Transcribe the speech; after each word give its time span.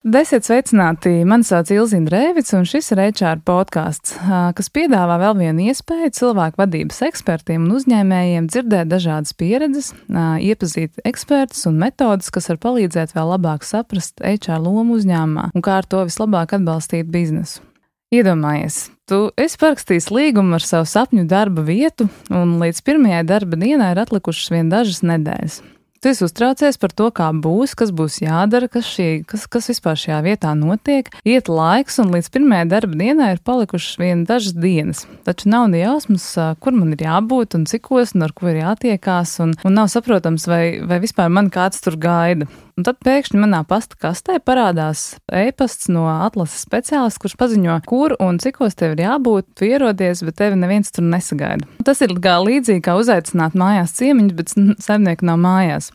Desiet 0.00 0.46
sveicināti! 0.48 1.10
Mani 1.28 1.44
sauc 1.44 1.68
Ilzina 1.74 2.08
Rēvics, 2.08 2.54
un 2.56 2.62
šis 2.64 2.86
ir 2.94 3.02
HR 3.02 3.42
podkāsts, 3.44 4.14
kas 4.56 4.70
piedāvā 4.72 5.18
vēl 5.20 5.34
vienu 5.36 5.66
iespēju 5.68 6.08
cilvēku 6.16 6.56
vadības 6.56 7.02
ekspertiem 7.04 7.66
un 7.66 7.74
uzņēmējiem 7.76 8.46
dzirdēt 8.48 8.88
dažādas 8.88 9.34
pieredzes, 9.36 9.90
iepazīt 10.08 11.02
ekspertus 11.04 11.66
un 11.68 11.76
metodas, 11.82 12.30
kas 12.32 12.48
var 12.48 12.56
palīdzēt 12.62 13.12
vēl 13.12 13.28
labāk 13.34 13.66
saprast 13.68 14.24
HR 14.24 14.62
lomu 14.64 14.96
uzņēmumā 14.96 15.50
un 15.52 15.64
kā 15.66 15.82
ar 15.82 15.88
to 15.92 16.00
vislabāk 16.08 16.54
atbalstīt 16.56 17.10
biznesu. 17.12 17.60
Iedomājies, 18.08 18.86
tu 19.04 19.26
esi 19.36 19.60
parakstījis 19.60 20.08
līgumu 20.16 20.56
ar 20.56 20.64
savu 20.64 20.88
sapņu 20.88 21.26
darba 21.28 21.66
vietu, 21.68 22.08
un 22.32 22.56
līdz 22.62 22.80
pirmajai 22.88 23.20
darba 23.28 23.60
dienai 23.60 23.92
ir 23.92 24.00
atlikušas 24.06 24.48
vien 24.56 24.72
dažas 24.72 25.04
nedēļas. 25.04 25.60
Tu 26.00 26.08
esi 26.08 26.24
uztraucies 26.24 26.78
par 26.80 26.94
to, 26.96 27.10
kā 27.12 27.26
būs, 27.44 27.74
kas 27.76 27.90
būs 27.92 28.22
jādara, 28.22 28.70
kas, 28.72 28.86
šī, 28.88 29.08
kas, 29.28 29.42
kas 29.52 29.66
vispār 29.68 29.98
šajā 30.00 30.20
vietā 30.24 30.54
notiek. 30.56 31.10
Iet 31.28 31.50
laiks, 31.52 31.98
un 32.00 32.08
līdz 32.14 32.30
pirmajai 32.32 32.68
darba 32.70 32.96
dienai 32.96 33.26
ir 33.34 33.42
palikušas 33.44 33.98
vien 34.00 34.22
dažas 34.24 34.56
dienas. 34.56 35.04
Taču 35.28 35.50
nav 35.52 35.66
ne 35.68 35.82
jausmas, 35.82 36.24
kur 36.64 36.72
man 36.72 36.96
ir 36.96 37.04
jābūt 37.04 37.58
un 37.58 37.68
cikos, 37.68 38.14
un 38.16 38.24
ar 38.24 38.32
ko 38.32 38.48
ir 38.48 38.62
jātiekās, 38.62 39.34
un, 39.44 39.52
un 39.60 39.76
nav 39.76 39.92
saprotams, 39.92 40.48
vai, 40.48 40.62
vai 40.80 41.02
vispār 41.04 41.28
man 41.28 41.52
kāds 41.52 41.84
tur 41.84 42.00
gaida. 42.00 42.48
Un 42.80 42.84
tad 42.86 42.96
pēkšņi 43.04 43.36
manā 43.36 43.58
pasta 43.68 43.98
kastē 44.00 44.38
parādās 44.40 45.18
e-pasts 45.36 45.90
no 45.92 46.06
atlases 46.08 46.62
speciālista, 46.64 47.20
kurš 47.20 47.34
paziņo, 47.36 47.74
kur 47.84 48.14
un 48.24 48.38
cikos 48.40 48.78
tev 48.80 48.94
ir 48.94 49.02
jābūt, 49.04 49.50
tu 49.52 49.68
ierodies, 49.68 50.22
bet 50.24 50.38
tevi 50.38 50.56
neviens 50.56 50.88
tur 50.88 51.04
nesagaida. 51.04 51.68
Tas 51.84 52.00
ir 52.00 52.14
kā 52.24 52.38
līdzīgi 52.40 52.80
kā 52.86 52.94
uzaicināt 52.96 53.58
mājās 53.60 53.92
ciemiņus, 53.98 54.38
bet 54.38 54.54
saimnieku 54.80 55.28
nav 55.28 55.42
mājās. 55.44 55.90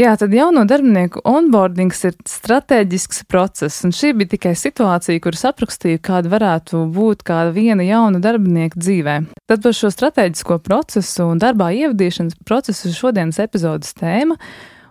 Jā, 0.00 0.14
tad 0.16 0.32
jauno 0.32 0.64
darbinieku 0.64 1.20
onboardings 1.28 2.00
ir 2.08 2.16
strateģisks 2.24 3.26
process, 3.28 3.84
un 3.84 3.92
šī 3.92 4.14
bija 4.16 4.32
tikai 4.38 4.54
situācija, 4.56 5.20
kuras 5.20 5.44
aprakstīju, 5.52 6.00
kāda 6.08 6.32
varētu 6.32 6.86
būt 6.96 7.28
kāda 7.28 7.52
viena 7.52 7.84
jauna 7.84 8.24
darbinieka 8.24 8.80
dzīvē. 8.80 9.20
Tad 9.44 9.68
par 9.68 9.76
šo 9.76 9.92
strateģisko 9.92 10.62
procesu 10.64 11.28
un 11.28 11.44
darbā 11.44 11.68
ievadīšanas 11.82 12.40
procesu 12.48 12.96
šodienas 12.96 13.44
epizodes 13.44 13.92
tēma, 14.00 14.40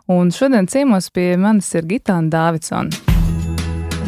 un 0.10 0.32
šodien 0.34 0.68
ciemos 0.68 1.12
pie 1.14 1.36
manis 1.38 1.70
ir 1.78 1.86
Gitāna 1.90 2.32
Dāvidsona. 2.34 3.06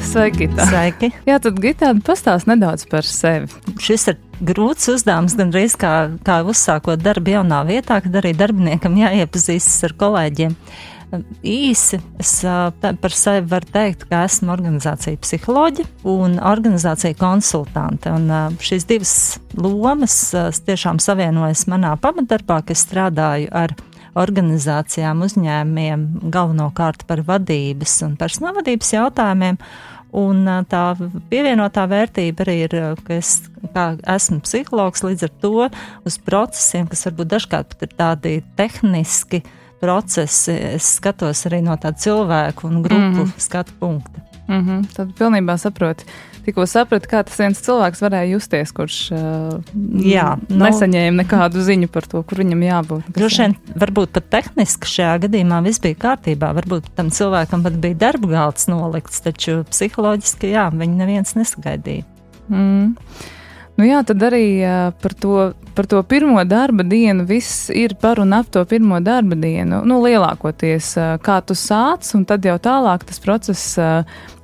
Sveiki, 0.02 0.48
Gita. 0.48 0.66
Sveiki. 0.68 1.12
Jā, 1.30 1.38
tad 1.40 1.60
Gitāna 1.62 2.02
pastāst 2.04 2.50
nedaudz 2.50 2.88
par 2.90 3.06
sevi. 3.08 3.48
Šis 3.80 4.10
ir 4.12 4.18
grūts 4.42 4.90
uzdevums, 4.92 5.38
gandrīz 5.38 5.78
kā, 5.80 5.94
kā 6.26 6.42
uzsākot 6.42 7.04
darbu 7.06 7.36
jaunā 7.36 7.62
vietā, 7.70 8.00
kad 8.04 8.18
arī 8.20 8.34
darbiniekam 8.36 8.98
jāiepazīstas 8.98 9.86
ar 9.88 9.96
kolēģiem. 10.02 10.58
Īsi 11.46 12.00
es 12.24 12.34
par 12.80 13.16
sevi 13.16 13.44
varu 13.52 13.68
teikt, 13.72 14.08
ka 14.10 14.24
esmu 14.26 14.54
organizācija 14.54 15.20
psiholoģija 15.22 16.08
un 16.08 16.40
organizācija 16.40 17.18
konsultante. 17.20 18.12
Un 18.16 18.58
šīs 18.64 18.88
divas 18.90 19.16
lomas 19.60 20.18
tiešām 20.66 21.04
savienojas 21.04 21.68
manā 21.72 21.94
pamatdarbā, 22.02 22.62
ka 22.66 22.74
es 22.76 22.86
strādāju 22.88 23.52
ar 23.52 23.76
organizācijām, 24.20 25.24
uzņēmumiem, 25.26 26.06
galvenokārt 26.34 27.06
par 27.08 27.24
vadības 27.28 28.02
un 28.08 28.18
personālvadības 28.20 28.94
jautājumiem. 28.98 29.60
Un 30.12 30.44
tā 30.68 30.82
pievienotā 31.32 31.86
vērtība 31.88 32.44
arī 32.44 32.58
ir, 32.66 32.74
ka 33.08 33.16
es 33.16 33.38
esmu 33.72 34.42
psihologs, 34.44 35.06
līdz 35.08 35.24
ar 35.24 35.32
to 35.40 35.70
uz 36.08 36.18
procesiem, 36.26 36.90
kas 36.92 37.06
varbūt 37.08 37.32
dažkārt 37.32 37.72
pat 37.72 37.86
ir 37.88 37.94
tādi 37.96 38.34
tehniski 38.60 39.40
procesi, 39.82 40.58
es 40.76 40.98
skatos 40.98 41.46
arī 41.48 41.62
no 41.64 41.78
tāda 41.80 42.04
cilvēku 42.04 42.68
un 42.68 42.84
grupu 42.84 43.02
mm 43.02 43.24
-hmm. 43.24 43.40
skatu 43.40 43.72
punkta. 43.80 44.22
Mm 44.48 44.68
-hmm, 44.68 44.94
tad 44.96 45.08
pilnībā 45.20 45.58
saproti. 45.58 46.04
Tikko 46.46 46.66
sapratu, 46.70 47.10
kā 47.12 47.22
tas 47.28 47.38
viens 47.38 47.60
cilvēks 47.62 48.02
varēja 48.02 48.32
justies, 48.34 48.72
kurš 48.76 48.98
uh, 49.14 49.74
Jā, 50.02 50.28
nu, 50.50 50.62
nesaņēma 50.64 51.24
nekādu 51.24 51.62
ziņu 51.66 51.90
par 51.94 52.08
to, 52.10 52.24
kur 52.28 52.42
viņam 52.42 52.64
jābūt. 52.66 53.12
Droši 53.16 53.44
vien, 53.44 53.58
varbūt 53.84 54.16
pat 54.18 54.30
tehniski 54.38 54.90
šajā 54.90 55.18
gadījumā 55.28 55.62
viss 55.68 55.84
bija 55.84 56.00
kārtībā. 56.08 56.54
Varbūt 56.58 56.90
tam 56.98 57.12
cilvēkam 57.14 57.66
pat 57.68 57.78
bija 57.84 58.00
darba 58.08 58.32
galds 58.34 58.66
nolikts, 58.72 59.22
taču 59.26 59.62
psiholoģiski 59.70 60.56
jā, 60.56 60.70
viņu 60.74 60.98
neviens 61.04 61.38
nesagaidīja. 61.38 62.08
Mm. 62.52 62.96
Nu 63.80 63.88
jā, 63.88 64.02
tad 64.06 64.22
arī 64.28 64.46
par, 65.02 65.14
to, 65.18 65.36
par 65.74 65.88
to 65.90 66.02
pirmo 66.06 66.42
darba 66.46 66.84
dienu 66.86 67.24
viss 67.26 67.70
ir 67.74 67.96
par 68.02 68.20
un 68.22 68.36
ap 68.36 68.50
to 68.52 68.62
pirmo 68.70 69.00
darba 69.02 69.38
dienu. 69.40 69.80
Nu, 69.88 70.02
lielākoties, 70.04 70.92
kā 71.24 71.40
tu 71.48 71.56
sāc, 71.58 72.06
un 72.18 72.28
tad 72.30 72.46
jau 72.46 72.58
tālāk 72.62 73.08
tas 73.08 73.22
process, 73.24 73.80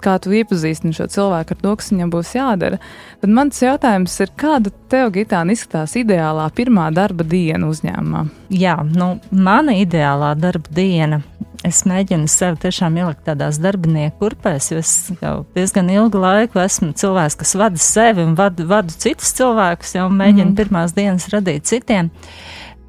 kā 0.02 0.16
tu 0.24 0.34
iepazīstini 0.34 0.96
šo 0.96 1.10
cilvēku 1.12 1.54
ar 1.54 1.62
to, 1.62 1.76
kas 1.78 1.92
viņam 1.94 2.14
būs 2.16 2.34
jādara. 2.38 2.82
Tad 3.22 3.36
mans 3.36 3.62
jautājums 3.62 4.16
ir, 4.24 4.34
kāda 4.40 4.74
tev, 4.90 5.12
Gitāna, 5.18 5.54
izskatās 5.54 5.98
ideālā 6.00 6.48
pirmā 6.56 6.88
darba 6.96 7.28
diena 7.28 7.70
uzņēmumā? 7.70 8.28
Jā, 8.54 8.80
nu, 8.96 9.18
mana 9.32 9.76
ideālā 9.84 10.34
darba 10.40 10.72
diena 10.74 11.22
es 11.66 11.82
mēģinu 11.90 12.30
sevi 12.30 12.60
tiešām 12.66 12.98
ielikt 13.02 13.24
tādās 13.28 13.60
darbinieku 13.62 14.20
kurpēs, 14.22 14.70
jo 14.72 14.82
es 14.82 14.94
jau 15.22 15.34
diezgan 15.56 15.90
ilgu 15.94 16.22
laiku 16.22 16.62
esmu 16.62 16.94
cilvēks, 16.98 17.38
kas 17.42 17.56
vada 17.60 17.82
sevi 17.82 18.26
un 18.26 18.36
vadu, 18.38 18.68
vadu 18.70 18.94
citus 18.94 19.34
cilvēkus, 19.38 19.96
jau 19.98 20.08
mēģinu 20.12 20.52
mm. 20.52 20.58
pirmās 20.60 20.96
dienas 20.98 21.28
radīt 21.34 21.68
citiem. 21.70 22.12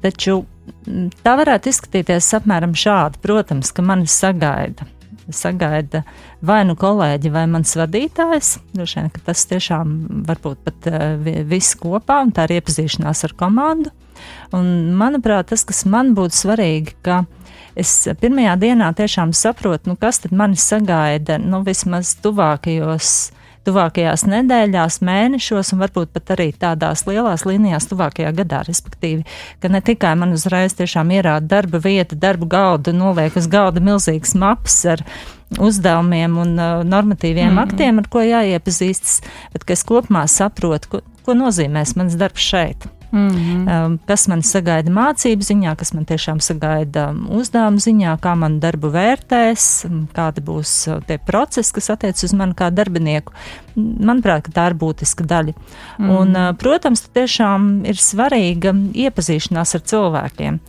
Taču 0.03 0.43
tā 1.25 1.35
varētu 1.39 1.71
izskatīties 1.71 2.29
apmēram 2.37 2.75
šādi. 2.77 3.19
Protams, 3.23 3.73
ka 3.75 3.83
mani 3.85 4.07
sagaida. 4.09 4.87
Sagaida 5.29 6.01
vai 6.45 6.61
nu 6.65 6.73
kolēģi, 6.79 7.31
vai 7.33 7.43
mans 7.51 7.75
vadītājs. 7.77 8.55
Droši 8.73 9.01
vien, 9.01 9.09
ka 9.13 9.25
tas 9.27 9.43
tiešām 9.49 9.97
var 10.25 10.39
būt 10.41 10.61
pat 10.65 10.89
uh, 10.89 11.09
viss 11.49 11.77
kopā, 11.77 12.23
un 12.25 12.33
tā 12.33 12.47
ir 12.47 12.59
iepazīšanās 12.59 13.25
ar 13.27 13.35
komandu. 13.37 13.91
Un, 14.55 14.95
manuprāt, 14.99 15.51
tas, 15.51 15.61
kas 15.67 15.83
man 15.87 16.15
būtu 16.17 16.35
svarīgi, 16.39 16.95
ka 17.05 17.21
uh, 17.25 17.38
es 17.79 17.91
pirmajā 18.21 18.55
dienā 18.61 18.91
tiešām 18.97 19.33
saprotu, 19.37 19.91
nu, 19.91 19.99
kas 19.99 20.23
tad 20.23 20.35
mani 20.35 20.59
sagaida, 20.59 21.39
nu, 21.41 21.63
vismaz 21.65 22.15
tuvākajos 22.23 23.31
tuvākajās 23.67 24.23
nedēļās, 24.29 24.99
mēnešos, 25.05 25.73
un 25.73 25.83
varbūt 25.83 26.13
pat 26.15 26.33
arī 26.35 26.49
tādās 26.57 27.03
lielās 27.07 27.45
līnijās 27.47 27.89
tuvākajā 27.91 28.31
gadā. 28.37 28.63
Respektīvi, 28.67 29.25
ka 29.61 29.71
ne 29.71 29.81
tikai 29.85 30.15
man 30.19 30.33
uzreiz 30.37 30.75
tiešām 30.79 31.11
ierāda 31.17 31.47
darba 31.57 31.81
vieta, 31.83 32.17
darba 32.19 32.49
galda, 32.49 32.95
noliek 32.95 33.35
uz 33.39 33.49
galda 33.51 33.83
milzīgas 33.83 34.35
maps 34.39 34.79
ar 34.89 35.03
uzdevumiem 35.59 36.37
un 36.39 36.53
uh, 36.59 36.83
normatīviem 36.85 37.51
mm. 37.55 37.63
aktiem, 37.65 38.01
ar 38.01 38.09
ko 38.11 38.23
jāiepazīstas, 38.25 39.19
bet 39.53 39.65
ka 39.65 39.75
es 39.75 39.85
kopumā 39.87 40.25
saprotu, 40.29 40.93
ko, 40.93 41.03
ko 41.25 41.37
nozīmēs 41.37 41.95
mans 41.99 42.17
darbs 42.19 42.45
šeit. 42.51 42.89
Mm 43.11 43.29
-hmm. 43.29 43.97
Kas 44.05 44.27
man 44.27 44.41
sagaida 44.41 44.91
mācību 44.91 45.41
ziņā, 45.41 45.75
kas 45.75 45.93
man 45.93 46.05
tiešām 46.05 46.39
sagaida 46.39 47.15
uzdevuma 47.29 47.77
ziņā, 47.77 48.17
kā 48.21 48.35
man 48.35 48.59
darbu 48.59 48.91
vērtēs, 48.93 49.85
kādi 50.13 50.41
būs 50.41 50.91
uh, 50.91 51.01
tie 51.07 51.17
procesi, 51.17 51.73
kas 51.73 51.89
attiec 51.89 52.23
uz 52.23 52.33
mani 52.33 52.53
kā 52.53 52.69
darbinieku. 52.69 53.33
Manuprāt, 53.75 54.49
tā 54.53 54.67
ir 54.67 54.73
būtiska 54.73 55.23
daļa. 55.23 55.53
Mm 55.53 56.05
-hmm. 56.05 56.17
Un, 56.19 56.35
uh, 56.35 56.55
protams, 56.57 57.01
tiešām 57.13 57.85
ir 57.85 57.95
svarīga 57.95 58.73
iepazīšanās 58.93 59.75
ar 59.75 59.81
cilvēkiem. 59.81 60.59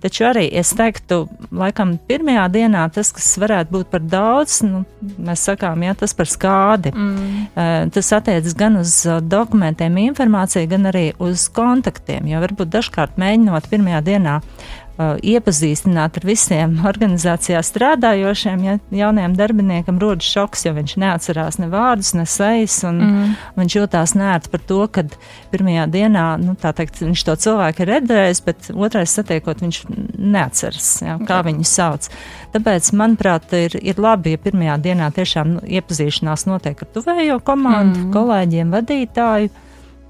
Taču 0.00 0.24
arī 0.24 0.48
es 0.52 0.70
teiktu, 0.70 1.28
laikam, 1.52 1.98
pirmajā 2.08 2.48
dienā 2.48 2.90
tas, 2.90 3.12
kas 3.12 3.38
varētu 3.38 3.70
būt 3.70 3.84
par 3.84 4.00
daudz, 4.00 4.62
nu, 4.62 4.84
mēs 5.18 5.50
sakām, 5.50 5.82
jā, 5.82 5.94
tas 5.94 6.14
par 6.14 6.26
skādi. 6.26 6.92
Mm 6.94 7.16
-hmm. 7.16 7.90
Tas 7.90 8.12
attiecas 8.12 8.54
gan 8.54 8.76
uz 8.76 9.06
dokumentiem, 9.22 9.96
informāciju, 9.96 10.68
gan 10.68 10.82
arī 10.82 11.12
uz 11.18 11.48
kontaktu 11.48 11.89
kontaktiem, 11.90 12.28
jo 12.30 12.40
varbūt 12.40 12.70
dažkārt 12.70 13.18
mēģinot 13.18 13.66
pirmajā 13.70 14.00
dienā 14.04 14.40
uh, 14.40 15.16
iepazīstināt 15.22 16.18
ar 16.20 16.24
visiem 16.26 16.78
organizācijā 16.90 17.60
strādājošiem, 17.62 18.64
ja 18.64 18.78
jaunajam 18.90 19.34
darbiniekam 19.36 19.98
rodas 19.98 20.28
šoks, 20.30 20.66
jo 20.66 20.74
viņš 20.76 20.96
neatcerās 21.00 21.58
ne 21.58 21.68
vārdus, 21.70 22.14
ne 22.14 22.26
sejas, 22.26 22.82
un 22.86 23.00
mm. 23.02 23.32
viņš 23.58 23.76
jūtās 23.76 24.14
nērti 24.14 24.52
par 24.52 24.60
to, 24.66 24.80
ka 24.88 25.04
pirmajā 25.50 25.86
dienā, 25.90 26.26
nu, 26.40 26.54
tā 26.54 26.72
teikt, 26.76 27.02
viņš 27.02 27.24
to 27.26 27.36
cilvēku 27.46 27.84
ir 27.84 27.92
redzējis, 27.96 28.42
bet 28.46 28.70
otrais 28.74 29.16
satiekot, 29.18 29.64
viņš 29.64 29.80
neatceras, 30.18 30.92
ja, 31.02 31.16
kā 31.26 31.40
viņu 31.46 31.66
sauc. 31.66 32.10
Tāpēc, 32.54 32.92
manuprāt, 32.98 33.50
ir, 33.54 33.76
ir 33.78 33.98
labi, 34.02 34.34
ja 34.34 34.42
pirmajā 34.42 34.76
dienā 34.82 35.10
tiešām 35.14 35.56
nu, 35.56 35.64
iepazīšanās 35.78 36.46
notiek 36.50 36.82
ar 36.82 36.94
tuvējo 36.94 37.40
komandu, 37.46 38.06
mm. 38.06 38.14
kolēģiem, 38.14 38.72
vadītāju. 38.74 39.52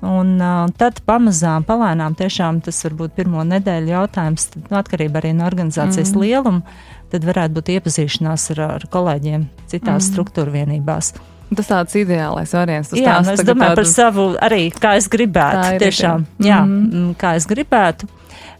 Un 0.00 0.38
uh, 0.40 0.70
tad 0.80 1.02
pamazām, 1.04 1.64
palēnām, 1.68 2.14
tiešām 2.16 2.62
tas 2.64 2.78
var 2.86 2.94
būt 3.02 3.16
pirmo 3.18 3.42
nedēļu 3.44 3.92
jautājums, 3.92 4.46
tad, 4.54 4.62
nu, 4.70 4.78
atkarībā 4.80 5.20
arī 5.20 5.34
no 5.36 5.44
organizācijas 5.44 6.14
mm. 6.14 6.22
lieluma, 6.24 6.78
tad 7.12 7.26
varētu 7.28 7.58
būt 7.58 7.72
iepazīšanās 7.74 8.46
ar, 8.54 8.62
ar 8.78 8.86
kolēģiem 8.92 9.44
citās 9.68 9.98
mm. 9.98 10.06
struktūra 10.08 10.54
vienībās. 10.54 11.12
Tas 11.50 11.66
tāds 11.66 11.96
ideālais 11.98 12.52
variants. 12.54 12.94
Jā, 12.94 13.18
nu, 13.26 13.34
es 13.34 13.42
domāju 13.44 13.74
tādu... 13.74 13.82
par 13.82 13.88
savu 13.90 14.26
arī, 14.40 14.62
kā 14.70 14.94
es 15.00 15.10
gribētu. 15.10 15.78
Tiešām, 15.82 16.26
jā, 16.46 16.60
mm 16.62 16.90
-hmm. 16.90 17.14
kā 17.20 17.34
es 17.36 17.46
gribētu. 17.50 18.06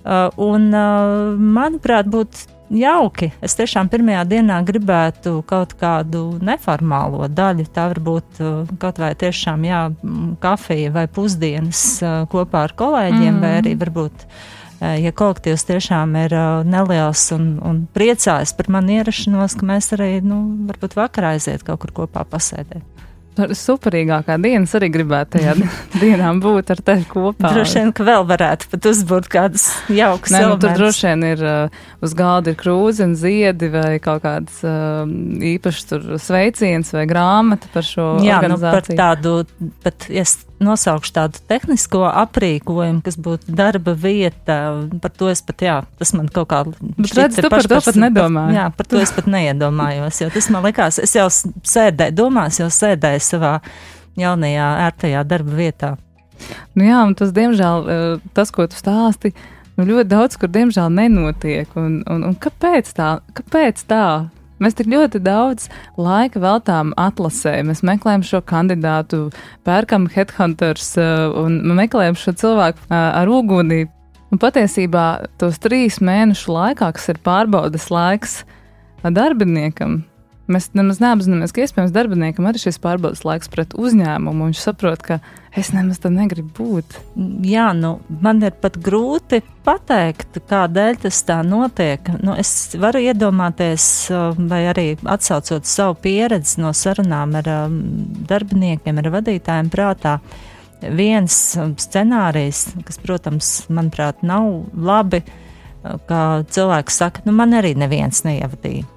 Uh, 0.00 0.28
un, 0.36 0.74
uh, 0.74 1.36
manuprāt, 1.38 2.08
būtu 2.10 2.48
jauki. 2.70 3.30
Es 3.42 3.56
tiešām 3.58 3.90
pirmajā 3.92 4.22
dienā 4.30 4.60
gribētu 4.66 5.40
kaut 5.48 5.74
kādu 5.80 6.38
neformālo 6.44 7.28
daļu. 7.28 7.66
Tā 7.74 7.88
varbūt 7.94 8.40
uh, 8.44 8.70
kaut 8.80 9.00
vai 9.02 9.12
tiešām 9.18 9.66
jā, 9.66 9.82
kafija 10.42 10.94
vai 10.94 11.06
pusdienas 11.10 11.82
uh, 12.04 12.22
kopā 12.30 12.66
ar 12.68 12.76
kolēģiem, 12.78 13.34
mm. 13.34 13.42
vai 13.42 13.52
arī 13.62 13.74
varbūt. 13.80 14.24
Uh, 14.80 14.96
ja 15.02 15.12
kolektīvs 15.12 15.66
tiešām 15.68 16.16
ir 16.22 16.36
neliels 16.68 17.26
un, 17.36 17.52
un 17.66 17.84
priecājas 17.94 18.54
par 18.56 18.70
manu 18.72 19.00
ierašanos, 19.00 19.58
ka 19.58 19.68
mēs 19.74 19.92
arī, 19.98 20.14
nu, 20.24 20.40
varbūt 20.70 20.96
vakarā 20.98 21.36
aiziet 21.36 21.66
kaut 21.66 21.82
kur 21.84 21.94
kopā 22.02 22.24
pasēdēt 22.28 22.99
superīgākā 23.38 24.36
dienas 24.42 24.74
arī 24.78 24.90
gribētu 24.92 25.38
tajā 25.38 25.54
dienā 26.02 26.32
būt 26.42 26.72
ar 26.74 26.82
tevi 26.90 27.06
kopā. 27.10 27.52
Droši 27.54 27.78
vien, 27.80 27.92
ka 27.96 28.06
vēl 28.08 28.26
varētu 28.28 28.70
pat 28.72 28.90
uzbūt 28.90 29.30
kādas 29.32 29.66
jaukas 29.88 30.34
lietas. 30.34 30.50
Nu, 30.50 30.58
tur 30.62 30.76
droši 30.76 31.06
vien 31.08 31.26
ir 31.30 31.44
uh, 31.46 31.80
uz 32.04 32.14
galda 32.18 32.52
ir 32.52 32.60
krūze 32.60 33.06
un 33.06 33.16
ziedi 33.18 33.70
vai 33.72 33.96
kaut 34.02 34.24
kāds 34.26 34.60
uh, 34.66 35.04
īpašs 35.54 35.96
sveiciens 36.26 36.94
vai 36.96 37.06
grāmata 37.10 37.70
par 37.72 37.86
šo 37.86 38.12
Jā, 38.24 38.42
nu, 38.50 38.60
par 38.60 38.84
tādu, 38.86 39.40
pat, 39.84 40.10
ja 40.12 40.26
nosaukšu 40.60 41.14
tādu 41.16 41.40
tehnisko 41.50 42.02
aprīkojumu, 42.08 43.00
kas 43.04 43.16
būtu 43.20 43.54
darba 43.56 43.94
vieta. 43.96 44.58
Par 45.02 45.14
to 45.16 45.30
es 45.32 45.42
pat, 45.44 45.64
jā, 45.64 45.76
tas 46.00 46.12
man 46.16 46.28
kaut 46.32 46.50
kā. 46.52 46.62
Bet 46.98 47.16
redz, 47.16 47.40
tu 47.40 47.50
par 47.52 47.64
to 47.64 47.80
pat 47.84 47.98
nedomāju. 48.00 48.56
Jā, 48.58 48.66
par 48.76 48.90
to 48.90 49.00
es 49.00 49.12
pat 49.16 49.30
neiedomājos, 49.30 50.20
jo 50.24 50.28
tas 50.34 50.50
man 50.52 50.66
likās, 50.68 51.00
es 51.02 51.16
jau 51.16 51.28
sēdēju, 51.30 52.16
domās, 52.18 52.60
jau 52.60 52.68
sēdēju 52.72 53.24
savā 53.24 53.54
jaunajā, 54.20 54.68
ērtajā 54.88 55.24
darba 55.28 55.56
vietā. 55.56 55.94
Nu 56.76 56.86
jā, 56.86 57.00
un 57.06 57.16
tas, 57.18 57.32
diemžēl, 57.36 57.88
eh, 57.88 58.28
tas, 58.36 58.52
ko 58.54 58.66
tu 58.70 58.78
stāsti, 58.78 59.32
nu 59.76 59.86
ļoti 59.88 60.08
daudz, 60.08 60.38
kur, 60.40 60.52
diemžēl, 60.52 60.92
nenotiek. 60.92 61.72
Un, 61.78 62.00
un, 62.08 62.24
un 62.30 62.36
kāpēc 62.36 62.92
tā? 62.96 63.18
Kāpēc 63.36 63.84
tā? 63.88 64.04
Mēs 64.60 64.76
tik 64.76 64.90
ļoti 64.92 65.22
daudz 65.24 65.70
laika 65.96 66.40
veltām 66.42 66.92
atlasē. 67.00 67.54
Mēs 67.64 67.80
meklējam 67.86 68.24
šo 68.26 68.42
kandidātu, 68.44 69.30
pērkam 69.64 70.04
headhunters 70.12 70.92
uh, 71.00 71.30
un 71.40 71.62
meklējam 71.78 72.18
šo 72.20 72.36
cilvēku 72.42 72.84
uh, 72.90 72.98
ar 73.22 73.32
uguni. 73.32 73.86
Un 74.30 74.38
patiesībā 74.38 75.06
tos 75.40 75.58
trīs 75.58 75.98
mēnešu 76.04 76.52
laikā, 76.54 76.92
kas 76.94 77.08
ir 77.10 77.18
pārbaudas 77.24 77.88
laiks 77.90 78.42
darbiniekam, 79.00 80.02
Mēs 80.50 80.66
nemaz 80.74 80.98
neapzināmies, 80.98 81.52
ka 81.54 81.62
iespējams 81.62 81.92
darbiniekam 81.94 82.48
arī 82.50 82.58
šis 82.58 82.80
pārbaudas 82.82 83.22
laiks 83.26 83.50
pret 83.52 83.76
uzņēmumu. 83.78 84.48
Viņš 84.48 84.62
saprot, 84.64 85.02
ka 85.06 85.18
es 85.54 85.70
nemaz 85.74 86.00
tam 86.02 86.16
negribu 86.18 86.50
būt. 86.56 86.96
Jā, 87.46 87.68
nu, 87.76 87.92
man 88.24 88.42
ir 88.42 88.56
pat 88.58 88.78
grūti 88.82 89.42
pateikt, 89.66 90.40
kādēļ 90.50 91.00
tas 91.04 91.22
tā 91.28 91.38
notiek. 91.46 92.10
Nu, 92.24 92.34
es 92.34 92.74
varu 92.82 93.02
iedomāties, 93.04 93.86
vai 94.50 94.64
arī 94.72 94.88
atsaucot 95.04 95.70
savu 95.70 96.00
pieredzi 96.02 96.58
no 96.64 96.74
sarunām 96.74 97.38
ar 97.38 97.54
um, 97.54 97.80
darbiniekiem, 98.30 98.98
ar 98.98 99.12
vadītājiem 99.20 99.70
prātā. 99.70 100.18
Viens 100.80 101.42
scenārijs, 101.84 102.70
kas, 102.88 102.98
protams, 103.02 103.52
manuprāt, 103.70 104.24
nav 104.26 104.64
labi, 104.74 105.22
ka 106.08 106.40
cilvēks 106.50 107.04
saka, 107.04 107.22
nu, 107.28 107.36
man 107.36 107.54
arī 107.60 107.76
neviens 107.78 108.24
neievadīja 108.26 108.88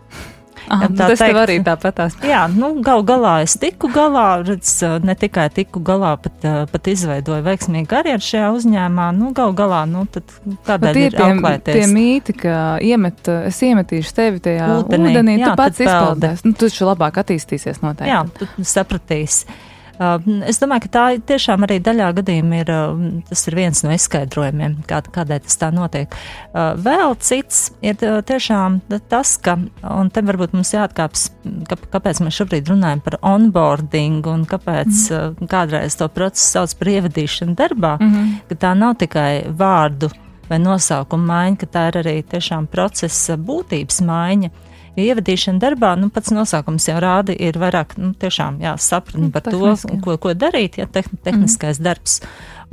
Aha, 0.71 0.87
tā 0.95 1.09
tas 1.11 1.21
teikt, 1.21 1.37
arī 1.41 1.57
tāpatās. 1.65 2.15
Jā, 2.23 2.43
nu, 2.51 2.69
gal 2.85 3.03
galā 3.07 3.33
es 3.43 3.55
tiku 3.59 3.89
galā, 3.93 4.27
redz, 4.47 4.71
ne 5.03 5.15
tikai 5.19 5.49
tiku 5.53 5.81
galā, 5.83 6.13
pat, 6.23 6.47
pat 6.71 6.89
izveidoju 6.91 7.43
veiksmīgu 7.45 7.89
karjeru 7.91 8.23
šajā 8.23 8.51
uzņēmumā. 8.59 9.09
Nu, 9.17 9.33
gal 9.35 9.55
galā, 9.57 9.83
nu, 9.89 10.05
tad 10.13 10.31
kādēļ 10.69 11.01
ir 11.01 11.19
auklēties? 11.27 11.77
Tie 11.79 11.89
mīti, 11.91 12.37
ka 12.45 12.55
iemet, 12.83 13.27
es 13.51 13.59
iemetīšu 13.67 14.15
tevi 14.15 14.43
tajā 14.47 14.71
ūdenī, 14.79 15.11
ūdenī 15.11 15.37
jā, 15.41 15.51
tu 15.51 15.59
pats 15.59 15.83
izpildēs. 15.83 16.47
Nu, 16.47 16.55
tu 16.55 16.71
taču 16.71 16.87
labāk 16.89 17.21
attīstīsies 17.23 17.83
noteikti. 17.83 18.11
Jā, 18.13 18.23
tu 18.39 18.67
sapratīsi. 18.73 19.61
Um, 20.01 20.41
es 20.49 20.57
domāju, 20.57 20.87
ka 20.87 20.89
tā 20.89 21.03
tiešām 21.21 21.67
arī 21.67 21.77
daļā 21.83 22.07
gadījumā 22.17 22.61
ir, 22.63 22.71
um, 22.73 23.03
tas 23.27 23.43
ir 23.49 23.57
viens 23.59 23.83
no 23.85 23.91
izskaidrojumiem, 23.93 24.79
kā, 24.89 25.03
kādēļ 25.13 25.43
tas 25.45 25.59
tā 25.61 25.69
notiek. 25.73 26.15
Uh, 26.49 26.73
vēl 26.81 27.13
cits 27.21 27.67
ir 27.85 28.01
uh, 28.01 28.17
tiešām 28.25 28.79
tas, 29.11 29.35
ka, 29.37 29.59
un 29.85 30.09
te 30.13 30.23
varbūt 30.25 30.55
mums 30.57 30.73
jāatkāps, 30.73 31.27
ka, 31.69 31.77
kāpēc 31.93 32.23
mēs 32.25 32.41
šobrīd 32.41 32.73
runājam 32.73 33.03
par 33.05 33.19
onboarding 33.35 34.25
un 34.33 34.47
kāpēc 34.49 35.05
mm. 35.13 35.47
kādreiz 35.51 35.99
to 35.99 36.09
procesu 36.09 36.49
sauc 36.57 36.73
par 36.79 36.93
ievadīšanu 36.95 37.53
darbā, 37.59 37.95
mm 38.01 38.11
-hmm. 38.13 38.35
ka 38.49 38.55
tā 38.65 38.73
nav 38.77 38.97
tikai 38.97 39.45
vārdu 39.49 40.09
vai 40.49 40.59
nosaukumu 40.59 41.25
maiņa, 41.27 41.57
ka 41.57 41.65
tā 41.65 41.87
ir 41.91 42.01
arī 42.01 42.15
tiešām 42.23 42.67
procesa 42.67 43.37
būtības 43.37 44.01
maiņa. 44.01 44.49
Jo 44.93 45.07
ievadīšana 45.09 45.61
darbā, 45.61 45.95
nu, 45.97 46.11
pats 46.13 46.29
nosaukums 46.33 46.85
jau 46.89 46.99
rāda, 47.01 47.33
ir 47.33 47.57
vairāk, 47.61 47.95
nu, 47.97 48.11
tiešām, 48.19 48.59
jā, 48.61 48.75
sapratni 48.77 49.31
par 49.33 49.45
Tehniski. 49.47 49.89
to, 49.89 50.01
ko, 50.05 50.17
ko 50.21 50.35
darīt, 50.37 50.77
ja 50.77 50.85
tehn, 50.85 51.17
tehniskais 51.25 51.79
mm. 51.79 51.87
darbs. 51.87 52.19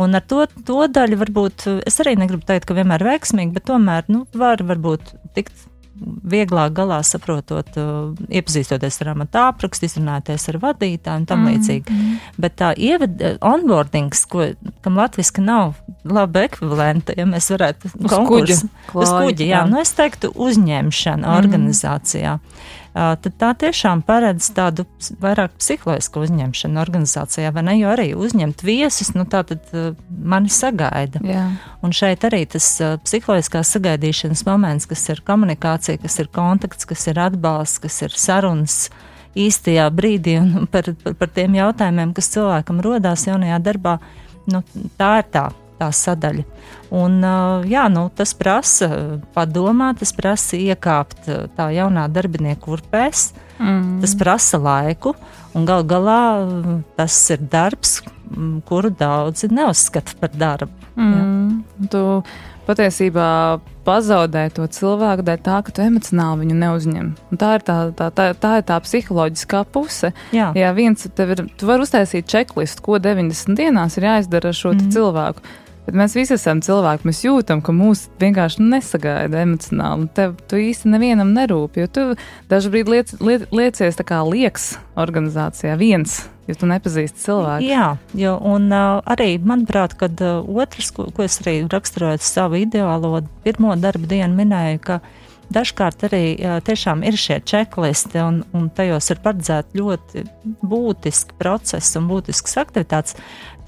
Un 0.00 0.16
ar 0.16 0.24
to, 0.28 0.44
to 0.68 0.84
daļu 0.88 1.16
varbūt, 1.20 1.66
es 1.88 1.96
arī 2.04 2.16
negribu 2.20 2.44
teikt, 2.48 2.68
ka 2.68 2.76
vienmēr 2.76 3.04
veiksmīgi, 3.08 3.54
bet 3.56 3.68
tomēr, 3.68 4.08
nu, 4.12 4.26
var 4.36 4.60
varbūt 4.64 5.14
tikt 5.36 5.69
vieglāk 6.00 6.74
galā 6.76 7.00
saprotot, 7.06 7.68
uh, 7.80 8.10
iepazīstoties 8.32 9.00
ar 9.02 9.12
amatu 9.14 9.40
aprakstu, 9.42 9.88
izrunājoties 9.88 10.48
ar 10.52 10.58
vadītāju 10.64 11.22
un 11.22 11.26
tam 11.28 11.44
mm, 11.44 11.50
līdzīgi. 11.52 11.96
Mm. 11.96 12.18
Bet 12.40 12.56
tā 12.60 12.72
ieved, 12.76 13.22
onboardings, 13.44 14.24
ko, 14.30 14.50
kam 14.84 15.00
latviski 15.00 15.44
nav 15.44 15.76
laba 16.08 16.46
ekvivalenta, 16.48 17.16
ja 17.18 17.28
mēs 17.28 17.50
varētu 17.52 17.92
uz 17.92 18.16
kuģa. 18.30 18.58
Uz 18.94 19.14
kuģa, 19.14 19.44
jā, 19.44 19.54
jā. 19.54 19.64
Nu 19.70 19.80
es 19.82 19.94
teiktu 19.96 20.32
uzņemšana 20.34 21.26
mm. 21.26 21.40
organizācijā. 21.42 22.36
Tad 22.92 23.26
tā 23.38 23.52
tiešām 23.54 24.00
paredz 24.02 24.48
tādu 24.50 24.82
vairāk 25.22 25.52
psiholoģisku 25.60 26.24
uzņemšanu 26.26 26.80
organizācijā, 26.82 27.52
vai 27.54 27.62
ne? 27.68 27.76
Jo 27.78 27.92
arī 27.92 28.08
uzņemt 28.18 28.64
viesus, 28.66 29.12
nu 29.14 29.22
tā 29.30 29.44
tad 29.46 29.68
mani 30.10 30.50
sagaida. 30.50 31.22
Jā. 31.22 31.44
Un 31.86 31.94
šeit 31.94 32.26
arī 32.26 32.42
tas 32.50 32.66
psiholoģiskās 33.06 33.70
sagaidīšanas 33.76 34.42
moments, 34.48 34.88
kas 34.90 35.06
ir 35.14 35.22
komunikācija, 35.26 36.02
kas 36.02 36.18
ir 36.18 36.32
kontakts, 36.34 36.88
kas 36.90 37.06
ir 37.12 37.22
atbalsts, 37.22 37.78
kas 37.86 38.02
ir 38.08 38.18
sarunas 38.18 38.80
īstajā 39.38 39.86
brīdī 39.94 40.40
un 40.40 40.66
par, 40.70 40.90
par, 41.04 41.14
par 41.14 41.30
tiem 41.30 41.54
jautājumiem, 41.60 42.10
kas 42.16 42.32
cilvēkam 42.34 42.82
rodās 42.82 43.28
jaunajā 43.28 43.62
darbā, 43.70 44.00
nu, 44.50 44.64
tā 44.98 45.12
ir 45.22 45.30
tā 45.30 45.46
tā 45.80 45.90
sadaļa. 45.94 46.44
Un, 46.94 47.20
jā, 47.70 47.86
nu, 47.92 48.08
tas 48.14 48.34
prasa 48.34 48.88
padomāt, 49.34 50.00
tas 50.02 50.12
prasa 50.16 50.58
iekāpt 50.58 51.28
tā 51.56 51.68
jaunā 51.74 52.08
darbinieka 52.10 52.72
urpēs, 52.74 53.30
mm. 53.60 54.00
tas 54.02 54.16
prasa 54.18 54.58
laiku, 54.60 55.14
un 55.54 55.68
gal 55.68 55.86
galā 55.86 56.22
tas 56.98 57.18
ir 57.30 57.42
darbs, 57.52 58.00
kuru 58.66 58.90
daudzi 58.94 59.50
neuzskata 59.50 60.18
par 60.20 60.34
darbu. 60.34 60.90
Mm. 60.98 61.62
Tu 61.90 62.02
patiesībā 62.66 63.28
pazaudē 63.86 64.44
to 64.54 64.66
cilvēku 64.70 65.24
dēļ 65.26 65.40
tā, 65.46 65.60
ka 65.64 65.74
tu 65.74 65.82
emocionāli 65.84 66.44
viņu 66.44 66.58
neuzņem. 66.60 67.08
Un 67.32 67.40
tā 67.40 67.54
ir 67.58 67.64
tā, 67.66 67.78
tā, 67.96 68.10
tā, 68.14 68.28
tā 68.38 68.52
ir 68.60 68.66
tā 68.68 68.76
psiholoģiskā 68.84 69.64
puse. 69.72 70.12
Jā, 70.36 70.50
Jā 70.58 70.70
viens 70.76 71.08
tev 71.16 71.34
ir, 71.34 71.44
tu 71.58 71.70
vari 71.70 71.86
uztaisīt 71.86 72.28
čeklistu, 72.30 72.84
ko 72.86 73.00
90 73.02 73.58
dienās 73.58 73.98
ir 73.98 74.08
jāizdara 74.10 74.52
ar 74.52 74.60
šo 74.60 74.74
mm. 74.76 74.92
cilvēku. 74.94 75.56
Bet 75.86 75.96
mēs 75.96 76.14
visi 76.14 76.34
esam 76.36 76.60
cilvēki, 76.64 77.06
mēs 77.08 77.22
jūtam, 77.24 77.62
ka 77.64 77.72
mūs 77.74 78.06
vienkārši 78.20 78.62
nesagaida 78.62 79.44
emocionāli. 79.46 80.10
Tev 80.16 80.36
tu 80.50 80.60
īsti 80.60 80.92
nevienam 80.92 81.32
nerūp, 81.36 81.78
jo 81.80 81.88
tu 81.90 82.04
dažkārt 82.50 82.92
liec, 82.92 83.14
liec, 83.24 83.46
liecies 83.54 83.98
tā 83.98 84.06
kā 84.06 84.20
liekas 84.26 84.74
organizācijā 85.00 85.78
viens. 85.80 86.20
Jo 86.50 86.56
tu 86.58 86.66
nepazīsti 86.66 87.22
cilvēku. 87.22 87.66
Jā, 87.68 87.94
jo, 88.18 88.34
un 88.50 88.68
uh, 88.74 88.98
arī 89.06 89.36
manuprāt, 89.38 89.94
kad 89.98 90.18
uh, 90.24 90.40
otrs, 90.62 90.88
ko, 90.96 91.06
ko 91.14 91.22
es 91.22 91.38
arī 91.44 91.60
raksturojot 91.70 92.24
savu 92.26 92.58
ideālo 92.58 93.20
pirmo 93.44 93.76
darba 93.78 94.10
dienu, 94.10 94.34
minēju, 94.40 94.80
ka 94.82 94.98
dažkārt 95.54 96.06
arī 96.08 96.22
jā, 96.38 96.56
tiešām 96.66 97.04
ir 97.06 97.18
šie 97.18 97.38
čeklisti, 97.46 98.18
un, 98.22 98.42
un 98.56 98.68
tajos 98.74 99.10
ir 99.12 99.22
paredzēti 99.22 99.80
ļoti 99.80 100.24
būtiski 100.62 101.38
procesi 101.38 101.98
un 102.00 102.10
būtiskas 102.10 102.58
aktivitātes 102.64 103.18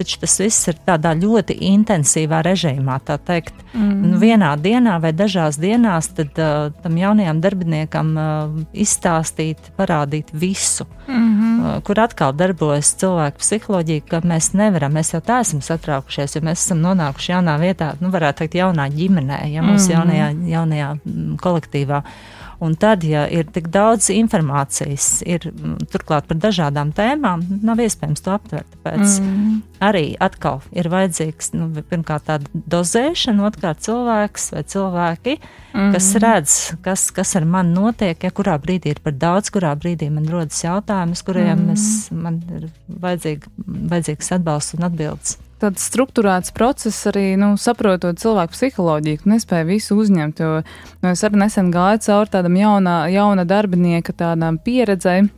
taču 0.02 0.18
tas 0.22 0.34
viss 0.42 0.68
ir 0.70 0.78
tādā 0.86 1.14
ļoti 1.14 1.56
intensīvā 1.70 2.42
režīmā. 2.42 2.98
Tā 3.06 3.18
teikt, 3.22 3.54
mm. 3.72 4.16
vienā 4.22 4.50
dienā 4.58 4.98
vai 5.02 5.12
dažās 5.14 5.58
dienās 5.62 6.10
tad, 6.16 6.34
uh, 6.42 6.72
tam 6.82 6.98
jaunajam 6.98 7.40
darbiniekam 7.44 8.10
uh, 8.18 8.58
izstāstīt, 8.74 9.72
parādīt 9.78 10.32
visu, 10.34 10.86
mm 11.06 11.14
-hmm. 11.14 11.62
uh, 11.62 11.78
kur 11.86 12.00
atkal 12.02 12.34
darbojas 12.34 12.94
cilvēku 12.98 13.38
psiholoģija, 13.38 14.06
ka 14.10 14.20
mēs 14.26 14.52
nevaram, 14.58 14.92
mēs 14.98 15.14
jau 15.14 15.22
tā 15.22 15.40
esam 15.46 15.62
satraukušies, 15.62 16.36
jo 16.36 16.42
mēs 16.42 16.66
esam 16.66 16.82
nonākuši 16.82 17.32
jaunā 17.32 17.58
vietā, 17.62 17.94
nu, 18.00 18.10
varētu 18.10 18.44
teikt, 18.44 18.54
jaunā 18.54 18.88
ģimenē, 18.90 19.40
ja 19.52 19.62
mūsu 19.62 19.72
mm 19.72 19.78
-hmm. 19.78 19.96
jaunajā, 19.96 20.28
jaunajā 20.56 20.96
kolektīvā. 21.42 22.02
Un 22.62 22.76
tad, 22.78 23.02
ja 23.02 23.24
ir 23.26 23.48
tik 23.50 23.66
daudz 23.74 24.06
informācijas, 24.14 25.06
ir 25.26 25.48
turklāt 25.90 26.28
par 26.28 26.38
dažādām 26.44 26.92
tēmām, 26.94 27.42
nav 27.66 27.82
iespējams 27.82 28.22
to 28.22 28.34
aptvert. 28.36 28.68
Tāpēc 28.76 29.16
mm. 29.18 29.56
arī 29.82 30.04
atkal 30.22 30.62
ir 30.70 30.86
vajadzīgs 30.92 31.52
nu, 31.56 31.68
pirmkārt 31.90 32.28
tāda 32.30 32.62
dozēšana, 32.76 33.48
otrkārt 33.50 33.82
cilvēks 33.82 34.48
vai 34.54 34.64
cilvēki, 34.74 35.36
mm. 35.72 35.92
kas 35.96 36.10
redz, 36.22 36.56
kas, 36.86 37.08
kas 37.14 37.34
ar 37.40 37.48
mani 37.50 37.74
notiek, 37.74 38.22
ja 38.22 38.30
kurā 38.30 38.54
brīdī 38.62 38.94
ir 38.94 39.02
par 39.02 39.18
daudz, 39.18 39.50
kurā 39.54 39.74
brīdī 39.74 40.12
man 40.14 40.30
rodas 40.30 40.62
jautājums, 40.62 41.26
kuriem 41.26 41.66
mm. 41.66 41.72
es, 41.74 41.88
man 42.14 42.44
ir 42.60 42.70
vajadzīg, 42.86 43.48
vajadzīgs 43.66 44.36
atbalsts 44.38 44.78
un 44.78 44.86
atbildes 44.86 45.40
tāds 45.62 45.86
struktūrēts 45.90 46.54
process 46.56 47.06
arī, 47.10 47.32
nu, 47.40 47.54
saprotot 47.60 48.18
cilvēku 48.20 48.56
psiholoģiju, 48.56 49.22
nespēja 49.32 49.68
visu 49.68 49.96
uzņemt, 50.02 50.42
jo 50.42 50.62
nu, 50.62 51.12
es 51.12 51.22
arī 51.26 51.40
nesen 51.44 51.70
gāju 51.74 52.02
cauri 52.06 52.34
tādam 52.34 52.58
jaunā, 52.58 52.96
jauna 53.14 53.46
darbinieka 53.48 54.14
tādām 54.18 54.58
pieredzēm, 54.62 55.30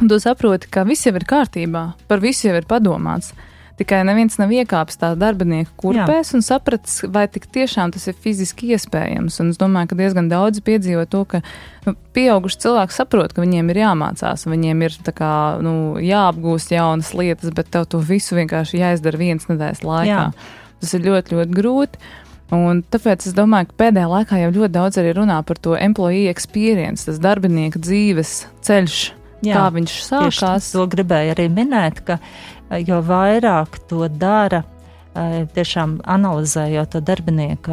un 0.00 0.10
tu 0.10 0.18
saproti, 0.22 0.70
ka 0.72 0.84
viss 0.88 1.06
jau 1.06 1.14
ir 1.16 1.26
kārtībā, 1.28 1.84
par 2.10 2.22
visu 2.24 2.48
jau 2.48 2.58
ir 2.58 2.68
padomāts. 2.68 3.32
Tikai 3.80 4.02
neviens 4.04 4.34
nav 4.36 4.50
iekāpis 4.52 4.98
tā 5.00 5.14
darbinieka 5.16 5.70
kurpēs 5.80 6.34
Jā. 6.34 6.36
un 6.36 6.42
sapratis, 6.44 6.98
vai 7.08 7.22
tik 7.32 7.46
tiešām 7.48 7.94
tas 7.94 8.02
ir 8.10 8.16
fiziski 8.20 8.74
iespējams. 8.76 9.38
Un 9.40 9.54
es 9.54 9.60
domāju, 9.60 9.88
ka 9.88 9.96
diezgan 9.96 10.28
daudz 10.28 10.60
piedzīvo 10.66 11.06
to, 11.08 11.22
ka 11.30 11.40
nu, 11.86 11.94
pieauguši 12.12 12.60
cilvēki 12.66 12.98
saprot, 12.98 13.32
ka 13.32 13.40
viņiem 13.40 13.72
ir 13.72 13.80
jāmācās, 13.80 14.44
viņiem 14.44 14.84
ir 14.84 14.98
kā, 15.16 15.34
nu, 15.64 15.74
jāapgūst 16.04 16.74
jaunas 16.76 17.14
lietas, 17.16 17.54
bet 17.56 17.72
tev 17.72 17.88
to 17.88 18.02
visu 18.04 18.36
vienkārši 18.36 18.82
jāizdara 18.82 19.22
viens 19.22 19.48
nedēļas 19.48 19.80
laikā. 19.88 20.10
Jā. 20.12 20.66
Tas 20.84 20.92
ir 20.98 21.06
ļoti, 21.06 21.38
ļoti 21.38 21.56
grūti. 21.56 22.12
Un 22.52 22.82
tāpēc 22.84 23.30
es 23.30 23.36
domāju, 23.36 23.70
ka 23.70 23.78
pēdējā 23.86 24.12
laikā 24.12 24.42
jau 24.42 24.52
ļoti 24.58 24.74
daudz 24.76 25.00
arī 25.00 25.16
runā 25.16 25.40
par 25.46 25.56
to 25.62 25.72
employee 25.78 26.28
experience, 26.28 27.06
tas 27.08 27.22
darbinieka 27.22 27.80
dzīves 27.80 28.42
ceļš, 28.66 29.00
Jā, 29.46 29.56
kā 29.56 29.68
viņš 29.72 29.92
sākās. 30.04 30.72
To 30.74 30.84
gribēju 30.90 31.32
arī 31.32 31.46
minēt, 31.52 32.02
ka 32.04 32.18
jo 32.78 33.00
vairāk 33.06 33.80
to 33.90 34.06
dara. 34.08 34.64
Tiešām 35.10 35.96
analizējot 36.06 36.92
to 36.94 37.00
darbinieku, 37.02 37.72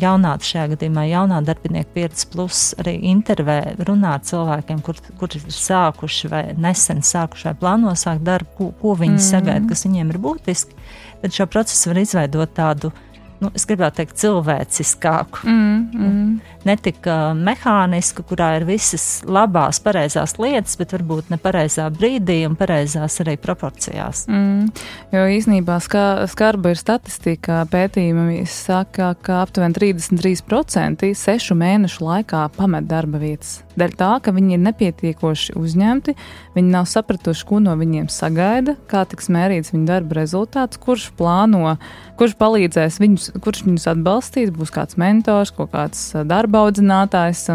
jaunā, 0.00 0.30
šajā 0.40 0.70
gadījumā 0.70 1.02
jaunā 1.10 1.42
darbinieka 1.44 1.92
pieredze, 1.92 2.24
plus 2.32 2.62
arī 2.80 2.94
intervē, 3.10 3.58
runā 3.84 4.14
ar 4.16 4.24
cilvēkiem, 4.24 4.80
kur, 4.80 4.96
kur 5.20 5.36
ir 5.36 5.44
sākuši 5.52 6.30
vai 6.32 6.42
nesen 6.56 7.04
sākuši 7.04 7.50
vai 7.50 7.54
plāno 7.60 7.92
sākt 7.92 8.24
darbu, 8.24 8.56
ko, 8.56 8.70
ko 8.80 8.96
viņi 9.04 9.18
mm. 9.18 9.26
sagaida, 9.26 9.68
kas 9.68 9.84
viņiem 9.84 10.14
ir 10.14 10.20
būtiski. 10.24 10.80
Tad 11.20 11.36
šo 11.36 11.46
procesu 11.52 11.92
var 11.92 12.00
izveidot 12.06 12.56
tādu 12.56 12.88
uh, 12.88 13.11
nu, 13.42 13.50
es 13.56 13.66
gribētu 13.68 14.00
teikt, 14.00 14.18
cilvēciskāku. 14.22 15.42
Mm, 15.48 15.78
mm. 15.92 16.56
Ne 16.62 16.76
tik 16.78 17.02
uh, 17.10 17.32
mehānisku, 17.34 18.22
kurā 18.26 18.52
ir 18.60 18.66
visas 18.68 19.06
labās, 19.26 19.80
pareizās 19.82 20.36
lietas, 20.38 20.76
bet 20.78 20.94
varbūt 20.94 21.32
ne 21.32 21.38
pareizā 21.42 21.88
brīdī 21.90 22.42
un 22.46 22.54
pareizās 22.58 23.18
arī 23.24 23.34
proporcijās. 23.42 24.24
Mm. 24.30 24.70
Jo 25.14 25.24
īsnībā 25.36 25.80
ska, 25.82 26.04
skarba 26.30 26.72
ir 26.72 26.80
statistika. 26.80 27.64
Pētījumi 27.72 28.44
saka, 28.50 29.12
ka 29.22 29.42
aptuveni 29.42 29.74
33% 29.78 31.10
sešu 31.18 31.58
mēnešu 31.58 32.06
laikā 32.06 32.46
pamet 32.56 32.86
darba 32.90 33.18
vietas. 33.22 33.60
Dēļ 33.78 33.94
tā, 33.96 34.10
ka 34.20 34.34
viņi 34.36 34.56
ir 34.58 34.62
nepietiekoši 34.66 35.54
uzņemti, 35.56 36.14
viņi 36.56 36.72
nav 36.74 36.86
sapratuši, 36.90 37.46
ko 37.48 37.60
no 37.64 37.74
viņiem 37.80 38.10
sagaida, 38.12 38.76
kā 38.90 39.06
tiks 39.08 39.30
mērīts 39.32 39.72
viņu 39.72 39.88
darba 39.88 40.18
rezultāts, 40.20 40.80
kurš 40.80 41.08
plāno, 41.16 41.78
kurš 42.20 42.36
palīdzēs 42.40 43.00
viņus, 43.00 43.31
kurš 43.40 43.64
viņus 43.66 43.88
atbalstīs, 43.94 44.52
būs 44.54 44.72
kāds 44.74 44.98
mentors, 45.00 45.52
kaut 45.56 45.72
kāds 45.72 46.10
darba 46.28 46.66
audzinātājs. 46.66 47.46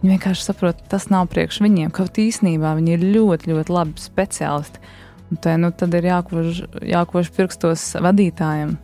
Viņi 0.00 0.14
vienkārši 0.14 0.46
saprot, 0.48 0.82
tas 0.90 1.08
nav 1.12 1.28
priekš 1.32 1.60
viņiem, 1.64 1.92
kaut 1.94 2.18
īsnībā 2.18 2.74
viņi 2.78 2.96
ir 2.96 3.08
ļoti, 3.16 3.52
ļoti 3.54 3.76
labi 3.76 4.02
speciālisti. 4.02 4.82
Un 5.30 5.38
te, 5.38 5.56
nu, 5.62 5.70
tad 5.70 5.94
ir 5.94 6.08
jākož, 6.10 6.64
jākož 6.82 7.30
pirkstos 7.36 7.92
vadītājiem. 8.02 8.78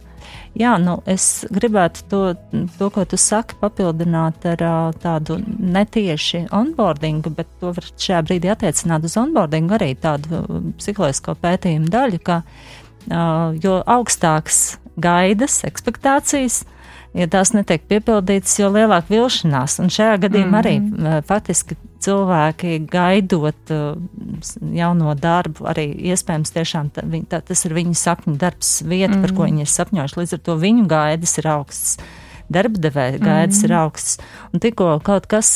Jā, 0.57 0.77
nu, 0.81 0.97
es 1.11 1.45
gribētu 1.53 2.07
to, 2.11 2.21
to, 2.79 2.89
ko 2.95 3.05
tu 3.09 3.19
saki, 3.21 3.59
papildināt 3.61 4.47
ar 4.49 4.63
tādu 5.03 5.37
netieši 5.45 6.47
onboardingu, 6.55 7.33
bet 7.37 7.51
to 7.61 7.75
var 7.77 7.85
šajā 7.91 8.23
brīdī 8.25 8.51
attiecināt 8.55 9.05
uz 9.05 9.19
onboardingu 9.21 9.77
arī 9.77 9.91
tādu 10.01 10.41
psiholoģisko 10.79 11.37
pētījumu 11.43 11.93
daļu, 11.93 12.23
ka 12.25 12.41
jo 13.63 13.77
augstāks 13.85 14.63
gaidas, 14.97 15.61
expectācijas, 15.69 16.65
ja 17.17 17.29
tās 17.33 17.53
netiek 17.57 17.85
piepildītas, 17.89 18.59
jo 18.61 18.71
lielāka 18.75 19.13
vilšanās. 19.13 19.79
Un 19.83 19.93
šajā 19.93 20.19
gadījumā 20.27 20.61
mm 20.61 20.67
-hmm. 20.67 21.07
arī 21.07 21.23
faktiski 21.27 21.77
cilvēki 22.07 22.87
gaidot 22.91 23.73
uh, 23.73 23.97
jauno 24.75 25.15
darbu, 25.15 25.65
arī 25.65 25.89
iespējams 26.13 26.53
tiešām 26.53 26.91
tā, 26.91 27.07
tā, 27.29 27.41
tas 27.41 27.65
ir 27.65 27.75
viņu 27.75 27.95
sapņu 27.95 28.37
darbs, 28.37 28.83
vieta, 28.83 29.15
mm 29.15 29.19
-hmm. 29.19 29.23
par 29.23 29.33
ko 29.37 29.43
viņi 29.43 29.61
ir 29.61 29.73
sapņojuši. 29.73 30.19
Līdz 30.21 30.33
ar 30.33 30.39
to 30.39 30.57
viņu 30.57 30.87
gaidas 30.87 31.39
ir 31.39 31.49
augstas 31.49 31.99
darba 32.53 32.81
devēja 32.83 33.19
gaidas 33.21 33.61
mm. 33.61 33.67
ir 33.67 33.75
augsts. 33.81 34.19
Un 34.53 34.63
tikko 34.63 34.89
kaut 35.07 35.27
kas 35.31 35.51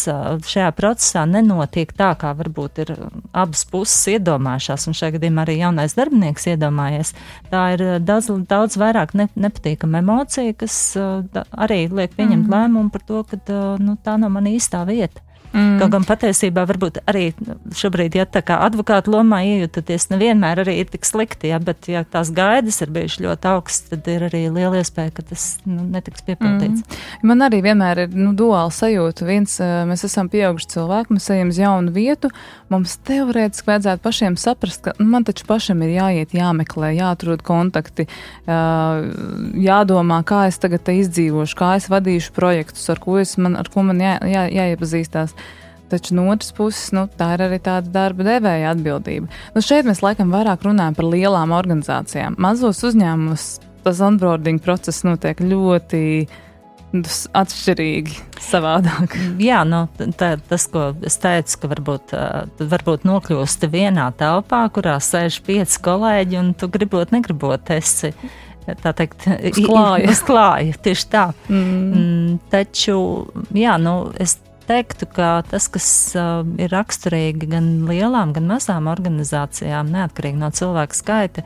šajā 0.51 0.71
procesā 0.79 1.25
nenotiek 1.29 1.93
tā, 1.97 2.13
kā 2.21 2.33
varbūt 2.39 2.83
ir 2.85 2.93
abas 3.31 3.65
puses 3.71 4.17
iedomājušās, 4.17 4.89
un 4.91 4.99
šajā 4.99 5.17
gadījumā 5.19 5.47
arī 5.47 5.59
jaunais 5.61 5.97
darbinieks 5.99 6.51
iedomājies, 6.55 7.15
tā 7.53 7.65
ir 7.77 7.87
daudz, 8.05 8.31
daudz 8.51 8.79
vairāk 8.81 9.15
ne, 9.19 9.31
nepatīkama 9.39 10.03
emocija, 10.03 10.57
kas 10.59 10.77
arī 10.97 11.85
liek 11.89 12.15
pieņemt 12.19 12.47
mm. 12.47 12.55
lēmumu 12.55 12.95
par 12.95 13.07
to, 13.07 13.25
ka 13.31 13.41
nu, 13.81 13.97
tā 14.05 14.19
nav 14.21 14.35
mana 14.37 14.55
īstā 14.55 14.85
vieta. 14.89 15.23
Mm. 15.51 15.81
Kaut 15.81 15.91
gan 15.95 16.05
patiesībā 16.07 16.63
varbūt 16.69 17.01
arī 17.11 17.33
šobrīd, 17.75 18.15
ja 18.21 18.27
tā 18.29 18.43
kā 18.47 18.61
advokāta 18.63 19.11
lomā 19.11 19.41
iejūtaties, 19.49 20.07
nevienmēr 20.13 20.63
arī 20.63 20.77
ir 20.83 20.91
tik 20.93 21.09
slikti, 21.09 21.51
ja, 21.51 21.59
bet 21.63 21.89
ja 21.91 22.05
tās 22.07 22.31
gaidas 22.35 22.79
ir 22.85 22.93
bijušas 22.95 23.25
ļoti 23.25 23.51
augstas, 23.51 23.89
tad 23.91 24.11
ir 24.13 24.27
arī 24.29 24.45
liela 24.47 24.79
iespēja, 24.79 25.11
ka 25.17 25.25
tas 25.33 25.47
nu, 25.67 25.83
netiks 25.91 26.23
piepildīts. 26.29 26.85
Mm. 26.85 27.27
Man 27.33 27.43
arī 27.49 27.63
vienmēr 27.67 28.05
ir 28.05 28.15
nu, 28.15 28.31
duāla 28.39 28.71
sajūta. 28.75 29.27
Viens, 29.27 29.57
mēs 29.91 30.07
esam 30.07 30.31
pieauguši 30.31 30.71
cilvēki, 30.77 31.17
mēs 31.17 31.27
ejam 31.35 31.51
uz 31.51 31.59
jaunu 31.59 31.95
vietu, 31.95 32.31
mums 32.71 32.95
teorētiski 33.09 33.73
vajadzētu 33.73 34.05
pašiem 34.07 34.39
saprast, 34.39 34.85
ka 34.87 34.95
nu, 35.01 35.09
man 35.11 35.27
taču 35.27 35.49
pašam 35.51 35.83
ir 35.83 35.97
jāiet, 35.97 36.37
jāmeklē, 36.37 36.93
jāatrod 37.01 37.43
kontakti, 37.47 38.07
jādomā, 39.67 40.23
kā 40.27 40.45
es 40.51 40.61
tagad 40.63 40.87
izdzīvošu, 40.95 41.59
kā 41.59 41.75
es 41.81 41.91
vadīšu 41.91 42.35
projektus, 42.37 42.87
ar 42.93 43.03
ko, 43.03 43.19
es 43.19 43.35
man, 43.41 43.59
ar 43.59 43.71
ko 43.73 43.83
man 43.87 43.99
jā, 44.03 44.17
jā, 44.31 44.47
jāiepazīstās. 44.61 45.35
Taču 45.91 46.15
no 46.15 46.29
otras 46.31 46.53
puses, 46.55 46.93
nu, 46.95 47.09
tā 47.19 47.33
ir 47.35 47.47
arī 47.49 47.59
tāda 47.63 47.91
darba 47.91 48.27
devēja 48.27 48.75
atbildība. 48.75 49.31
Nu, 49.57 49.63
šeit 49.65 49.89
mēs 49.89 50.05
laikam 50.05 50.31
vairāk 50.35 50.63
runājam 50.67 50.95
par 50.99 51.09
lielām 51.11 51.55
organizācijām. 51.57 52.39
Mazos 52.39 52.85
uzņēmumos 52.87 53.49
tas 53.85 54.01
onboarding 54.05 54.61
process 54.63 55.05
notiek 55.07 55.41
ļoti 55.43 56.03
atšķirīgi, 56.91 58.17
savādāk. 58.43 59.15
Jā, 59.39 59.61
nu, 59.69 59.85
tā, 60.19 60.33
tas, 60.51 60.67
ko 60.71 60.89
es 61.07 61.17
teicu, 61.23 61.61
ka 61.63 61.71
varbūt, 61.71 62.15
varbūt 62.59 63.07
nokļūsti 63.07 63.71
vienā 63.71 64.09
telpā, 64.19 64.65
kurā 64.75 64.97
sēž 65.03 65.39
pieci 65.47 65.83
kolēģi, 65.87 66.39
un 66.41 66.53
tu 66.59 66.71
gribot, 66.73 67.15
negribot, 67.15 67.71
esi 67.77 68.11
tā 68.83 68.95
teikt, 68.97 69.29
klāja. 69.63 70.17
klāja 70.29 70.83
tieši 70.83 71.09
tā. 71.13 71.25
Mm. 71.49 71.71
Mm, 71.71 72.39
taču, 72.51 72.99
jā, 73.55 73.79
nu, 73.83 73.97
es 74.19 74.41
teiktu, 74.71 75.09
ka 75.11 75.33
tas, 75.51 75.67
kas 75.73 75.89
uh, 76.19 76.45
ir 76.63 76.71
raksturīgi 76.73 77.51
gan 77.51 77.73
lielām, 77.91 78.35
gan 78.37 78.47
mazām 78.51 78.89
organizācijām, 78.93 79.91
neatkarīgi 79.93 80.41
no 80.41 80.53
cilvēka 80.55 80.97
skaita, 80.97 81.45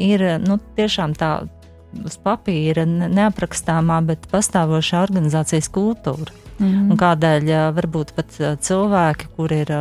ir 0.00 0.24
nu, 0.42 0.60
tiešām 0.78 1.16
tā 1.18 1.34
uz 2.06 2.16
papīra 2.22 2.86
neaprakstāmā, 2.88 3.98
bet 4.08 4.24
pastāvošā 4.32 5.02
organizācijas 5.04 5.68
kultūra. 5.72 6.32
Mm. 6.62 6.92
Un 6.92 6.98
kādēļ 7.00 7.52
varbūt 7.76 8.14
pat 8.16 8.36
cilvēki, 8.62 9.32
kur 9.36 9.52
ir 9.52 9.72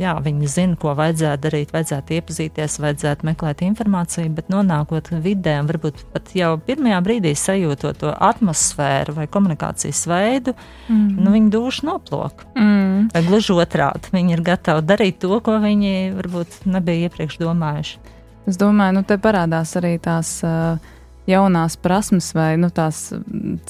jā, 0.00 0.14
viņi 0.22 0.48
zina, 0.50 0.76
ko 0.80 0.94
vajadzētu 0.98 1.42
darīt, 1.46 1.72
vajadzētu 1.74 2.16
iepazīties, 2.18 2.78
vajadzētu 2.82 3.28
meklēt 3.28 3.64
informāciju, 3.66 4.32
bet 4.36 4.50
nonākot 4.52 5.10
vidē, 5.24 5.56
varbūt 5.68 6.04
pat 6.14 6.32
jau 6.36 6.54
pirmajā 6.66 7.00
brīdī 7.04 7.34
sajūtot 7.38 8.00
to 8.02 8.14
atmosfēru 8.14 9.16
vai 9.18 9.28
komunikācijas 9.30 10.04
veidu, 10.10 10.56
mm. 10.88 11.04
nu, 11.18 11.34
viņi 11.36 11.52
duši 11.54 11.86
noplok. 11.90 12.46
Mm. 12.58 13.10
Vai 13.14 13.22
gluži 13.28 13.58
otrādi, 13.58 14.10
viņi 14.14 14.36
ir 14.36 14.44
gatavi 14.46 14.86
darīt 14.88 15.20
to, 15.22 15.38
ko 15.44 15.58
viņi 15.62 15.94
varbūt 16.18 16.64
nebija 16.70 17.08
iepriekš 17.08 17.38
domājuši. 17.42 18.02
Es 18.50 18.58
domāju, 18.60 18.98
nu 18.98 19.06
te 19.08 19.16
parādās 19.20 19.72
arī 19.80 19.96
tās. 20.02 20.36
Uh, 20.44 20.92
jaunās 21.28 21.76
prasmes 21.80 22.30
vai 22.36 22.54
nu, 22.60 22.68
tās 22.74 23.06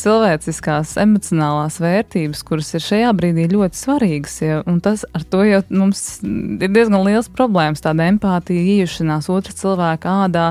cilvēciskās, 0.00 0.96
emocionālās 1.02 1.78
vērtības, 1.82 2.42
kuras 2.46 2.72
ir 2.74 2.82
šajā 2.84 3.12
brīdī 3.16 3.46
ļoti 3.52 3.78
svarīgas. 3.78 4.38
Ja, 4.42 4.62
tas 4.82 5.04
ar 5.14 5.26
to 5.30 5.44
jau 5.46 5.60
mums 5.70 6.04
ir 6.24 6.72
diezgan 6.74 7.04
liels 7.06 7.30
problēmas, 7.32 7.84
tāda 7.84 8.08
empātija, 8.10 8.64
iejušanās 8.74 9.30
otra 9.32 9.54
cilvēka 9.54 10.18
ādā. 10.26 10.48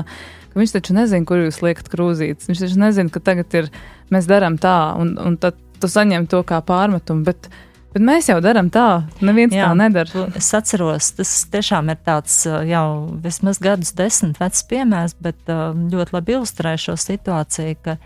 Viņš 0.54 0.76
taču 0.76 0.94
nezina, 0.94 1.26
kur 1.26 1.42
jūs 1.42 1.60
liekat 1.64 1.90
krūzītes. 1.90 2.48
Viņš 2.48 2.64
taču 2.64 2.80
nezina, 2.80 3.10
ka 3.12 3.20
tagad 3.24 3.58
ir, 3.58 3.70
mēs 4.14 4.30
darām 4.30 4.56
tā, 4.62 4.94
un, 5.00 5.16
un 5.18 5.38
tad 5.40 5.58
tu 5.82 5.90
saņem 5.90 6.28
to 6.30 6.44
kā 6.46 6.60
pārmetumu. 6.64 7.26
Bet 7.26 7.50
Bet 7.94 8.02
mēs 8.02 8.26
jau 8.26 8.40
darām 8.42 8.72
tā, 8.74 9.04
neviens 9.22 9.54
Jā, 9.54 9.68
tā 9.68 9.78
nedara. 9.78 10.26
Es 10.34 10.48
atceros, 10.56 11.12
tas 11.14 11.32
tiešām 11.52 11.92
ir 11.92 12.00
tāds 12.02 12.40
jau 12.66 12.86
vismaz 13.22 13.60
gadus 13.62 13.94
desmit 13.94 14.40
vecs 14.42 14.64
piemērs, 14.70 15.14
bet 15.22 15.46
ļoti 15.46 16.16
labi 16.16 16.34
ilustrē 16.34 16.74
šo 16.80 16.96
situāciju, 16.98 17.76
ka 17.86 17.96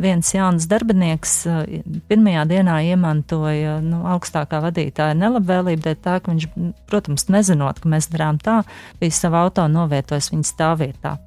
viens 0.00 0.34
jauns 0.34 0.66
darbinieks 0.70 1.34
pirmajā 2.10 2.44
dienā 2.50 2.80
iemantoja 2.90 3.78
nu, 3.84 4.02
augstākā 4.16 4.62
vadītāja 4.66 5.14
nelabvēlību, 5.22 5.84
dēļ 5.86 5.98
tā, 6.02 6.18
ka 6.18 6.34
viņš, 6.34 6.48
protams, 6.90 7.28
nezinot, 7.30 7.82
ka 7.82 7.90
mēs 7.92 8.10
darām 8.10 8.40
tā, 8.42 8.62
bija 9.02 9.14
savu 9.14 9.44
auto 9.44 9.66
novietojis 9.70 10.32
viņa 10.34 10.50
stāvvietā. 10.50 11.18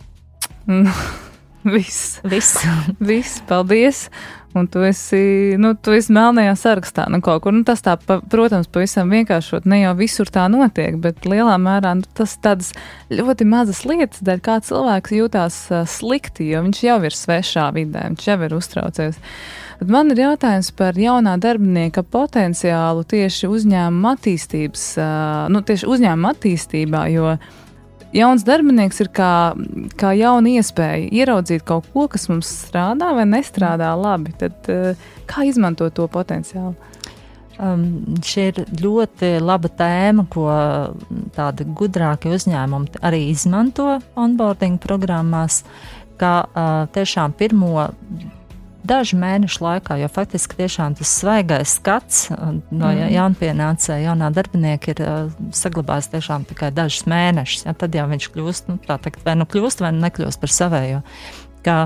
Viss. 1.73 2.19
Viss. 2.27 2.57
Viss. 2.99 3.39
Paldies. 3.47 4.09
Un 4.53 4.67
tu 4.69 4.83
esi, 4.85 5.55
nu, 5.57 5.71
tu 5.73 5.95
esi 5.97 6.13
melnajā 6.13 6.53
sarakstā, 6.61 7.07
nu, 7.09 7.17
kaut 7.25 7.41
kur. 7.41 7.55
Nu, 7.55 7.63
tas 7.65 7.81
tā, 7.81 7.95
pa, 7.97 8.19
protams, 8.29 8.69
pavisam 8.69 9.09
vienkāršot, 9.09 9.65
ne 9.69 9.79
jau 9.81 9.95
visur 9.97 10.29
tā 10.29 10.45
notiek, 10.53 10.99
bet 11.01 11.25
lielā 11.25 11.55
mērā 11.61 11.95
nu, 11.97 12.05
tas 12.13 12.35
tādas 12.37 12.69
ļoti 13.09 13.47
mazas 13.49 13.81
lietas, 13.89 14.21
dēļ 14.21 14.43
kā 14.45 14.59
cilvēks 14.67 15.15
jūtās 15.17 15.57
uh, 15.73 15.81
slikti, 15.89 16.51
jo 16.53 16.61
viņš 16.67 16.83
jau 16.85 16.99
ir 17.09 17.17
svešā 17.17 17.65
vidē, 17.73 18.05
viņš 18.11 18.29
jau 18.29 18.37
ir 18.45 18.55
uztraucies. 18.59 19.17
Bet 19.81 19.89
man 19.89 20.13
ir 20.13 20.21
jautājums 20.21 20.69
par 20.77 21.01
jaunā 21.01 21.33
darbinieka 21.41 22.05
potenciālu 22.05 23.07
tieši 23.09 23.49
uzņēmuma 23.49 24.13
attīstības, 24.19 24.85
uh, 25.01 25.49
nu, 25.49 25.65
tieši 25.65 25.89
uzņēmuma 25.89 26.35
attīstībā, 26.37 27.07
jo 27.15 27.33
jauns 28.13 28.45
darbinieks 28.47 29.01
ir 29.03 29.09
kā, 29.15 29.31
kā 29.99 30.13
jauna 30.17 30.55
iespēja 30.59 31.09
ieraudzīt 31.11 31.65
kaut 31.67 31.87
ko, 31.93 32.07
kas 32.11 32.27
mums 32.31 32.49
strādā 32.67 33.11
vai 33.17 33.25
nestrādā 33.29 33.91
labi. 33.99 34.33
Tad, 34.39 34.57
eh, 34.69 35.07
kā 35.29 35.45
izmantot 35.49 35.93
to 35.97 36.07
potenciālu? 36.07 36.75
Um, 37.61 38.15
šī 38.25 38.47
ir 38.49 38.59
ļoti 38.81 39.35
laba 39.37 39.69
tēma, 39.69 40.25
ko 40.33 40.47
tādi 41.35 41.67
gudrāki 41.77 42.31
uzņēmumi 42.33 42.97
arī 43.05 43.27
izmanto 43.29 43.99
onboarding 44.17 44.79
programmās, 44.81 45.61
kā 46.17 46.33
uh, 46.49 46.87
tiešām 46.95 47.35
pirmo 47.37 47.91
dažu 48.87 49.17
mēnešu 49.21 49.63
laikā, 49.63 49.97
jo 50.01 50.09
faktiski 50.11 50.57
tiešām 50.59 50.95
tas 50.99 51.11
svaigais 51.19 51.75
skats 51.79 52.25
uh, 52.31 52.55
no 52.71 52.91
mm. 52.91 53.11
jaunpienācēja, 53.15 54.05
jaunā 54.09 54.29
darbinieka 54.35 54.93
ir 54.93 55.03
uh, 55.03 55.11
saglabājis 55.55 56.11
tiešām 56.13 56.47
tikai 56.49 56.71
dažus 56.75 57.07
mēnešus. 57.09 57.65
Ja, 57.67 57.75
tad 57.77 57.95
jau 57.97 58.07
viņš 58.11 58.29
kļūst, 58.33 58.71
nu, 58.71 58.79
tā 58.83 58.99
teikt, 59.03 59.23
vai 59.27 59.37
nu 59.39 59.47
kļūst, 59.49 59.83
vai 59.83 59.93
nu 59.95 60.03
nekļūst 60.07 60.41
par 60.41 60.55
savējo. 60.57 61.03
Kā, 61.63 61.77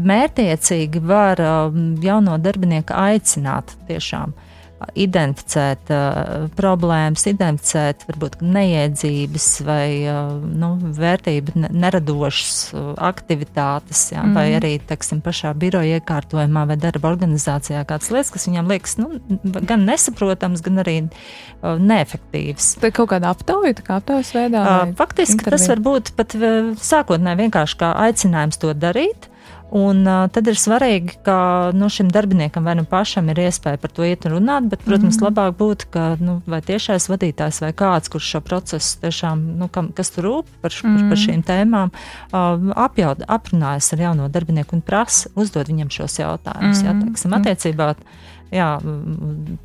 mērtiecīgi 0.00 1.02
var 1.02 1.42
uh, 1.42 1.82
jauno 2.04 2.38
darbinieku 2.40 2.94
aicināt 2.96 3.74
tiešām 3.90 4.36
uh, 4.36 4.49
identificēt 4.98 5.90
uh, 5.92 6.46
problēmas, 6.56 7.26
identificēt 7.28 8.06
varbūt 8.08 8.38
neiedzības 8.44 9.48
vai 9.66 9.86
uh, 10.08 10.32
nu, 10.40 10.72
vērtību 10.96 11.66
neradošas 11.68 12.54
uh, 12.72 12.90
aktivitātes, 13.10 14.06
jā, 14.14 14.24
mm. 14.24 14.36
vai 14.36 14.46
mhm. 14.48 14.58
arī, 14.60 14.72
teiksim, 14.90 15.22
pašā 15.24 15.52
biroja 15.60 16.00
iekārtojumā 16.00 16.66
vai 16.70 16.78
darba 16.80 17.12
organizācijā 17.12 17.82
kādas 17.88 18.10
lietas, 18.14 18.32
kas 18.34 18.48
viņam 18.48 18.70
liekas 18.72 18.96
nu, 19.00 19.10
gan 19.44 19.84
nesaprotams, 19.88 20.64
gan 20.64 20.82
arī 20.84 20.96
uh, 21.06 21.76
neefektīvs. 21.80 22.74
Tā 22.80 22.90
ir 22.90 22.96
kaut 22.96 23.12
kāda 23.14 23.34
aptauja, 23.34 23.76
kā 23.84 24.00
aptaujas 24.00 24.32
veidā? 24.36 24.64
Uh, 24.64 24.94
faktiski 24.98 25.38
interviju? 25.38 25.58
tas 25.58 25.68
var 25.72 25.84
būt 25.90 26.14
pat 26.18 26.38
uh, 26.40 26.72
sākotnēji 26.80 27.44
vienkārši 27.44 27.80
kā 27.84 27.92
aicinājums 28.08 28.60
to 28.60 28.72
darīt. 28.76 29.29
Un 29.70 30.02
uh, 30.02 30.24
tad 30.34 30.48
ir 30.50 30.58
svarīgi, 30.58 31.20
ka 31.26 31.36
nu, 31.78 31.86
šim 31.92 32.08
darbiniekam 32.10 32.64
vai 32.66 32.74
nu 32.74 32.82
pašam 32.88 33.28
ir 33.30 33.38
iespēja 33.44 33.78
par 33.78 33.92
to 33.94 34.02
iet 34.06 34.24
un 34.26 34.34
runāt, 34.34 34.66
bet, 34.72 34.82
protams, 34.86 35.14
mm 35.14 35.26
labāk 35.30 35.52
būtu, 35.58 35.86
ka 35.94 36.04
nu, 36.18 36.38
vai 36.48 36.58
tiešais 36.64 37.06
vadītājs 37.10 37.60
vai 37.62 37.70
kāds, 37.76 38.10
kurš 38.10 38.30
šo 38.34 38.40
procesu 38.42 38.98
tiešām, 39.04 39.42
nu, 39.60 39.68
kam, 39.70 39.92
kas 39.94 40.10
tur 40.14 40.26
rūp 40.26 40.48
par, 40.62 40.72
mm 40.72 40.88
-hmm. 40.88 40.96
par, 40.96 41.08
par 41.10 41.18
mhm. 41.18 41.24
šīm 41.26 41.42
tēmām, 41.46 41.92
uh, 41.92 42.72
apjaud, 42.86 43.22
aprunājas 43.28 43.92
ar 43.92 44.00
jauno 44.00 44.28
darbinieku 44.28 44.76
un 44.76 44.82
prasa 44.82 45.30
uzdot 45.34 45.68
viņam 45.68 45.90
šos 45.90 46.18
jautājumus. 46.18 46.82
Mm 46.82 46.86
jā, 46.86 47.04
teiksim, 47.04 47.32
attiecībā 47.32 47.94
jā, 48.54 48.68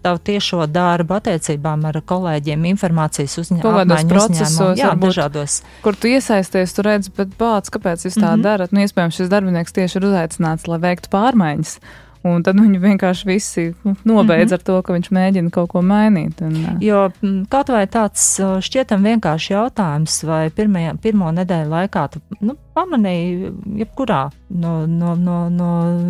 tavu 0.05 0.21
tiešo 0.29 0.65
darbu 0.71 1.17
attiecībām 1.17 1.85
ar 1.89 1.99
kolēģiem, 2.05 2.65
informācijas 2.71 3.37
uzņēmumiem, 3.41 4.07
procesos, 4.09 4.77
jā, 4.79 4.93
varbūt, 4.93 5.09
dažādos. 5.09 5.59
Kur 5.85 5.97
tu 5.99 6.11
iesaisties, 6.11 6.73
tu 6.75 6.85
redzi, 6.85 7.13
bet 7.17 7.35
bāc, 7.39 7.69
kāpēc 7.73 8.07
jūs 8.07 8.17
tā 8.17 8.31
mm 8.31 8.33
-hmm. 8.33 8.47
darat? 8.47 8.71
Nu, 8.71 8.81
iespējams, 8.85 9.21
šis 9.21 9.29
darbinieks 9.29 9.73
tieši 9.75 9.97
ir 9.99 10.09
uzaicināts, 10.11 10.67
lai 10.67 10.79
veiktu 10.79 11.09
pārmaiņas. 11.09 11.79
Un 12.25 12.41
tad 12.41 12.57
viņi 12.57 12.79
vienkārši 12.81 13.27
visi 13.29 13.63
nobeidz 14.03 14.49
mm 14.49 14.49
-hmm. 14.49 14.53
ar 14.53 14.61
to, 14.63 14.81
ka 14.81 14.93
viņš 14.93 15.09
mēģina 15.11 15.49
kaut 15.49 15.69
ko 15.69 15.81
mainīt. 15.81 16.41
Un, 16.41 16.77
jo 16.81 17.11
kaut 17.49 17.69
vai 17.69 17.85
tāds 17.87 18.41
šķietam 18.41 19.03
vienkārši 19.03 19.53
jautājums, 19.53 20.23
vai 20.23 20.49
pirmajā, 20.49 20.97
pirmo 21.01 21.31
nedēļu 21.31 21.69
laikā 21.69 22.07
tu 22.09 22.19
nu, 22.41 22.55
pamanīji, 22.75 23.51
jebkurā 23.81 24.19
no, 24.49 24.73
no, 24.89 25.13
no, 25.15 25.37
no 25.49 25.69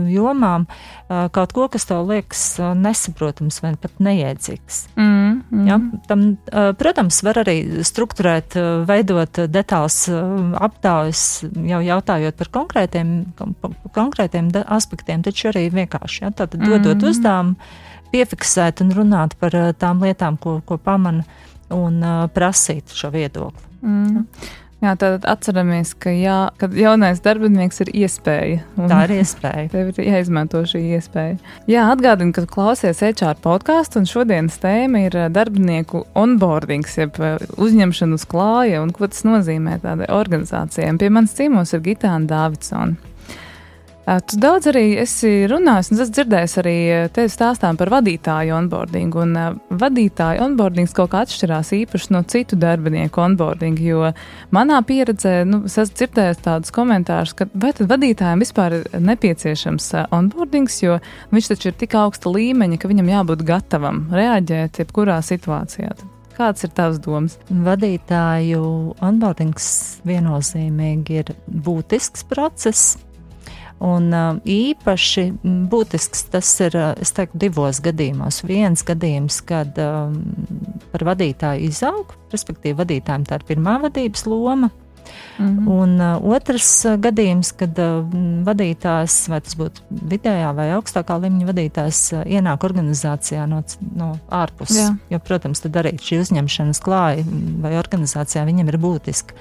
jomām, 0.09 0.65
kaut 1.07 1.53
ko, 1.55 1.67
kas 1.71 1.87
tev 1.89 2.07
liekas 2.09 2.41
nesaprotams 2.79 3.61
vai 3.63 3.75
pat 3.81 4.01
neiedzīgs. 4.03 4.81
Mm 4.95 5.43
-hmm. 5.51 5.67
ja? 5.69 5.79
Tam, 6.07 6.25
protams, 6.79 7.21
var 7.23 7.41
arī 7.43 7.83
strukturēt, 7.83 8.57
veidot 8.87 9.39
detāls 9.49 10.09
aptaujas, 10.53 11.45
jau 11.55 11.81
jautājot 11.81 12.35
par 12.35 12.51
konkrētiem, 12.59 13.15
konkrētiem 13.93 14.51
aspektiem, 14.65 15.23
taču 15.23 15.49
arī 15.53 15.69
vienkārši. 15.69 16.23
Ja? 16.23 16.31
Tātad 16.31 16.59
dodot 16.65 17.01
mm. 17.01 17.09
uzdevumu, 17.09 17.55
piefiksēt 18.11 18.81
un 18.81 18.91
runāt 18.91 19.35
par 19.39 19.51
tām 19.77 20.01
lietām, 20.01 20.37
ko, 20.37 20.61
ko 20.65 20.77
pamana, 20.77 21.23
un 21.69 22.03
prasīt 22.33 22.93
šo 22.93 23.09
viedokli. 23.09 23.61
Mm. 23.81 24.15
Ja? 24.15 24.21
Jā, 24.85 24.91
tad 25.01 25.23
atceramies, 25.25 25.95
ka 25.97 26.11
jā, 26.13 26.35
jaunais 26.77 27.21
darbinieks 27.25 27.81
ir 27.81 27.89
iespēja. 28.03 28.59
Tā 28.77 28.99
ir 29.07 29.13
iespēja. 29.15 29.69
Tev 29.73 29.89
ir 29.89 30.09
jāizmanto 30.11 30.61
šī 30.69 30.81
iespēja. 30.99 31.39
Jā, 31.71 31.87
atgādini, 31.95 32.35
ka 32.35 32.43
klausies 32.51 33.01
HR 33.01 33.39
podkāstu, 33.41 34.03
un 34.03 34.09
šodienas 34.09 34.59
tēma 34.61 35.07
ir 35.07 35.17
darbinieku 35.33 36.03
onboardings, 36.13 36.99
jeb 37.01 37.17
uzņemšana 37.57 38.19
uz 38.19 38.27
klāja, 38.29 38.83
un 38.85 38.93
ko 38.93 39.09
tas 39.09 39.25
nozīmē 39.25 39.79
tādai 39.81 40.11
organizācijai. 40.13 40.93
Pie 41.01 41.09
manis 41.09 41.33
ciemos 41.39 41.73
ir 41.73 41.81
Gitāna 41.87 42.29
Dāvidsona. 42.29 43.14
Tu 44.05 44.37
daudz 44.37 44.67
arī 44.69 44.99
esi 45.01 45.47
runājis, 45.49 45.87
un 45.89 46.01
es 46.03 46.11
dzirdēju 46.13 46.59
arī 46.61 46.75
tevi 47.15 47.29
stāstām 47.33 47.77
par 47.79 47.89
vadītāju 47.89 48.53
onboardingu. 48.53 49.23
Un 49.23 49.31
uh, 49.41 49.55
vadītāju 49.81 50.43
onboardings 50.45 50.93
kaut 50.93 51.09
kā 51.15 51.23
atšķirās 51.25 51.71
īpaši 51.79 52.13
no 52.13 52.21
citu 52.29 52.59
darbinieku 52.61 53.23
onboardinga, 53.23 53.81
jo 53.81 54.11
manā 54.53 54.83
pieredzē, 54.85 55.39
nu, 55.49 55.63
es 55.65 55.79
esmu 55.81 55.97
dzirdējis 55.97 56.43
tādus 56.45 56.75
komentārus, 56.75 57.33
ka 57.33 57.47
vai 57.57 57.71
tad 57.73 57.89
vadītājiem 57.89 58.43
vispār 58.45 58.75
ir 58.77 58.85
nepieciešams 59.09 59.89
onboardings, 60.13 60.77
jo 60.85 60.99
viņš 61.33 61.49
taču 61.55 61.71
ir 61.71 61.79
tik 61.81 61.97
augsta 61.97 62.29
līmeņa, 62.29 62.77
ka 62.77 62.91
viņam 62.91 63.09
jābūt 63.09 63.41
gatavam 63.47 64.03
reaģēt 64.13 64.83
jebkurā 64.83 65.17
situācijā. 65.25 65.95
Kāds 66.35 66.67
ir 66.67 66.75
tavs 66.77 67.01
domas? 67.01 67.39
Vadītāju 67.49 68.61
onboardings 69.07 69.67
viennozīmīgi 70.05 71.21
ir 71.23 71.33
būtisks 71.47 72.27
process 72.29 72.99
Un 73.85 74.07
uh, 74.15 74.37
īpaši 74.49 75.27
būtisks 75.69 76.25
tas 76.33 76.49
ir, 76.63 76.77
es 77.01 77.13
teiktu, 77.13 77.37
divos 77.45 77.81
gadījumos. 77.85 78.41
Viens 78.47 78.81
gadījums, 78.85 79.41
kad 79.45 79.77
um, 79.81 80.15
par 80.93 81.05
vadītāju 81.11 81.67
izaug, 81.69 82.15
respektīvi 82.33 82.79
vadītājiem 82.79 83.27
tā 83.29 83.39
ir 83.39 83.45
pirmā 83.51 83.77
vadības 83.83 84.25
loma. 84.31 84.71
Mm 85.37 85.45
-hmm. 85.45 85.67
Un 85.71 86.01
uh, 86.01 86.33
otrs 86.35 86.85
gadījums, 86.97 87.51
kad 87.59 87.77
uh, 87.79 88.07
vadītājs, 88.47 89.29
vai 89.29 89.41
tas 89.41 89.57
būtu 89.59 89.85
vidējā 89.91 90.55
vai 90.55 90.71
augstākā 90.79 91.19
līmeņa 91.21 91.45
vadītājs, 91.51 92.01
uh, 92.13 92.25
ienāk 92.25 92.63
organizācijā 92.63 93.45
no, 93.45 93.63
no 93.95 94.17
ārpuses. 94.29 94.77
Jā. 94.77 94.97
Jo, 95.09 95.19
protams, 95.19 95.59
tad 95.59 95.75
arī 95.75 95.93
šī 96.01 96.19
uzņemšanas 96.23 96.81
klāja 96.81 97.23
vai 97.61 97.77
organizācijā 97.77 98.45
viņam 98.45 98.67
ir 98.67 98.77
būtiska. 98.77 99.33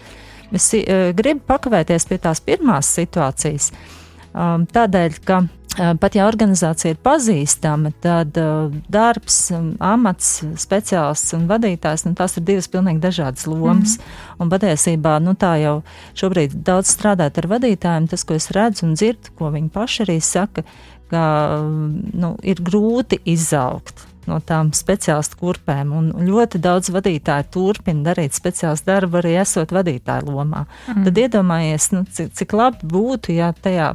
Es 0.53 0.73
uh, 0.75 1.13
gribu 1.17 1.41
pakavēties 1.47 2.09
pie 2.09 2.19
tās 2.19 2.41
pirmās 2.41 2.95
situācijas. 2.99 3.73
Uh, 3.73 4.04
Um, 4.35 4.65
tādēļ, 4.67 5.19
ka 5.27 5.37
uh, 5.45 5.93
pat 6.03 6.17
ja 6.19 6.25
organizācija 6.27 6.95
ir 6.95 7.01
pazīstama, 7.05 7.93
tad 8.03 8.35
uh, 8.41 8.73
darbs, 8.91 9.37
um, 9.55 9.69
amats, 9.79 10.41
speciālists 10.59 11.37
un 11.37 11.45
vadītājs, 11.51 12.07
nu, 12.09 12.17
tās 12.19 12.35
ir 12.39 12.47
divas 12.49 12.71
pilnīgi 12.73 13.03
dažādas 13.05 13.47
lomas. 13.51 13.99
Mm. 13.99 14.17
Un 14.43 14.51
patiesībā, 14.51 15.19
nu, 15.23 15.37
tā 15.39 15.55
jau 15.63 15.77
šobrīd 16.19 16.57
daudz 16.67 16.91
strādāt 16.97 17.39
ar 17.39 17.51
vadītājiem, 17.55 18.11
tas, 18.11 18.27
ko 18.27 18.35
es 18.39 18.51
redzu 18.55 18.89
un 18.89 18.99
dzirdu, 18.99 19.37
ko 19.39 19.53
viņi 19.55 19.71
paši 19.75 20.03
arī 20.07 20.19
saka, 20.25 20.67
ka 21.13 21.25
um, 21.61 22.03
nu, 22.11 22.35
ir 22.43 22.63
grūti 22.65 23.23
izaugt 23.31 24.07
no 24.31 24.39
tām 24.45 24.73
speciālistu 24.77 25.39
kurpēm. 25.41 25.93
Un 25.95 26.11
ļoti 26.27 26.61
daudz 26.63 26.91
vadītāju 26.95 27.49
turpina 27.55 28.11
darīt 28.11 28.37
speciālistu 28.37 28.91
darbu, 28.91 29.21
arī 29.21 29.35
esot 29.43 29.75
vadītāju 29.75 30.31
lomā. 30.31 30.65
Mm. 30.89 31.03
Tad 31.09 31.21
iedomājies, 31.25 31.91
nu, 31.95 32.05
cik, 32.17 32.31
cik 32.39 32.55
labi 32.57 32.93
būtu, 32.95 33.35
ja 33.37 33.51
tajā 33.57 33.95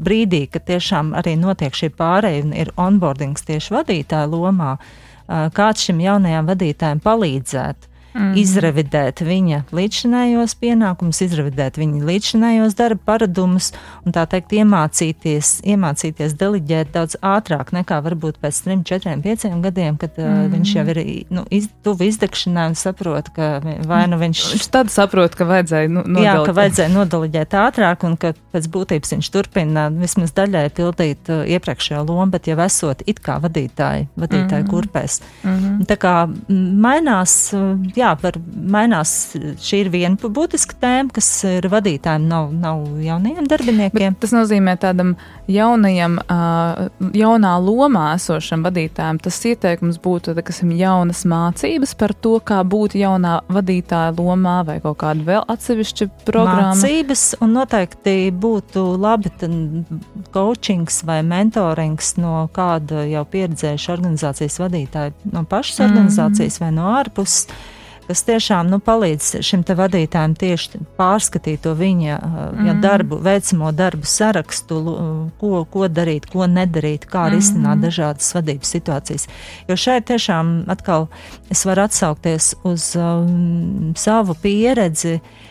brīdī, 0.00 0.46
kad 0.52 0.66
tiešām 0.70 1.14
arī 1.18 1.36
notiek 1.40 1.76
šī 1.76 1.92
pārēja 1.98 2.46
un 2.46 2.56
ir 2.56 2.72
onboardings 2.80 3.46
tieši 3.48 3.76
vadītāju 3.78 4.34
lomā, 4.34 4.74
kāds 5.54 5.86
šim 5.86 6.00
jaunajam 6.02 6.48
vadītājam 6.50 7.02
palīdzētu 7.04 7.89
mm. 8.14 8.32
izrevidēt 8.40 9.22
viņa 9.24 9.62
līdzinājos 9.74 10.56
pienākumus, 10.60 11.22
izrevidēt 11.24 11.78
viņa 11.80 12.04
līdzinājos 12.06 12.76
darba 12.78 13.02
paradumus 13.12 13.70
un 14.04 14.14
tā 14.16 14.26
teikt 14.30 14.54
iemācīties, 14.60 15.60
iemācīties 15.68 16.36
deliģēt 16.40 16.92
daudz 16.94 17.18
ātrāk 17.24 17.72
nekā 17.76 18.00
varbūt 18.04 18.40
pēc 18.42 18.62
3, 18.66 18.80
4, 18.88 19.16
5 19.24 19.60
gadiem, 19.64 19.98
kad 20.00 20.18
mm. 20.18 20.46
uh, 20.46 20.50
viņš 20.54 20.74
jau 20.76 20.86
ir 20.94 21.02
nu, 21.34 21.44
iz, 21.54 21.68
tuvu 21.84 22.08
izdegšanai 22.10 22.70
un 22.72 22.78
saprot, 22.78 23.30
ka 23.36 23.50
vai 23.88 24.02
nu 24.10 24.20
viņš. 24.20 24.44
Viņš 24.54 24.68
tad 24.72 24.92
saprot, 24.92 25.36
ka 25.38 25.46
vajadzēja 25.48 25.90
nu, 25.90 26.04
nodaliģēt. 26.04 26.26
Jā, 26.26 26.36
ka 26.46 26.56
vajadzēja 26.56 26.94
nodaliģēt 26.94 27.56
ātrāk 27.60 28.06
un 28.08 28.16
ka 28.20 28.32
pēc 28.54 28.68
būtības 28.72 29.14
viņš 29.16 29.30
turpina 29.34 29.88
vismaz 29.94 30.34
daļai 30.36 30.66
pildīt 30.76 31.30
uh, 31.32 31.42
iepriekšējo 31.56 32.04
lomu, 32.08 32.30
bet 32.34 32.50
jau 32.50 32.58
esot 32.64 33.04
it 33.10 33.22
kā 33.24 33.38
vadītāji, 33.42 34.08
vadītāji 34.20 34.64
mm. 34.64 34.70
kurpēs. 34.70 35.20
Mm 35.42 35.56
-hmm. 35.56 35.88
Tā 35.90 35.96
kā 36.00 36.14
mainās, 36.86 37.36
uh, 37.56 37.76
jā, 38.00 38.10
var 38.22 38.36
mainās. 38.50 39.12
Šī 39.60 39.84
ir 39.84 39.90
viena 39.92 40.16
būtiska 40.20 40.76
tēma, 40.80 41.12
kas 41.14 41.28
ir 41.48 41.68
vadītājiem, 41.70 42.26
nav, 42.30 42.50
nav 42.54 42.82
jaunajiem 43.04 43.48
darbiniekiem. 43.50 44.14
Bet 44.14 44.22
tas 44.24 44.34
nozīmē 44.34 44.76
tādam 44.80 45.14
jaunajam, 45.50 46.18
jaunā 47.16 47.52
lomā 47.62 48.06
esošam 48.16 48.64
vadītājam. 48.66 49.20
Tas 49.22 49.40
ieteikums 49.50 50.00
būtu, 50.02 50.34
kas 50.46 50.62
ir 50.64 50.74
jaunas 50.80 51.24
mācības 51.28 51.94
par 52.00 52.14
to, 52.14 52.36
kā 52.44 52.60
būt 52.66 52.96
jaunā 53.00 53.40
vadītāja 53.50 54.14
lomā 54.18 54.60
vai 54.68 54.78
kaut 54.84 55.00
kāda 55.02 55.26
vēl 55.26 55.46
atsevišķa 55.50 56.08
programma. 56.28 56.70
Mācības 56.74 57.24
un 57.44 57.54
noteikti 57.58 58.16
būtu 58.32 58.84
labi 59.00 59.32
coachings 60.34 61.02
vai 61.06 61.20
mentorings 61.26 62.14
no 62.20 62.46
kāda 62.54 63.04
jau 63.10 63.24
pieredzējuša 63.30 63.92
organizācijas 63.96 64.60
vadītāja, 64.62 65.16
no 65.32 65.44
pašas 65.48 65.80
mm 65.80 65.88
organizācijas 65.90 66.60
vai 66.62 66.70
no 66.74 66.86
ārpuses 66.94 67.48
kas 68.10 68.24
tiešām 68.26 68.70
nu, 68.72 68.80
palīdz 68.82 69.36
šim 69.46 69.62
vadītājam 69.64 70.34
tieši 70.38 70.80
pārskatīt 70.98 71.62
to 71.62 71.76
viņa 71.78 72.16
mm. 72.18 72.66
ja, 72.66 72.74
darbu, 72.82 73.20
veicamo 73.22 73.70
darbu 73.76 74.08
sarakstu, 74.10 74.80
ko, 75.38 75.64
ko 75.70 75.86
darīt, 75.88 76.26
ko 76.32 76.48
nedarīt, 76.50 77.06
kā 77.10 77.28
mm. 77.28 77.36
risināt 77.36 77.84
dažādas 77.84 78.32
vadības 78.34 78.74
situācijas. 78.76 79.28
Jo 79.70 79.78
šeit 79.78 80.08
tiešām 80.10 80.56
atkal 80.72 81.06
es 81.52 81.62
varu 81.68 81.86
atsaukties 81.86 82.56
uz 82.66 82.90
um, 82.98 83.94
savu 83.98 84.34
pieredzi. 84.42 85.20
Uh, 85.20 85.36
Uh, 85.40 85.49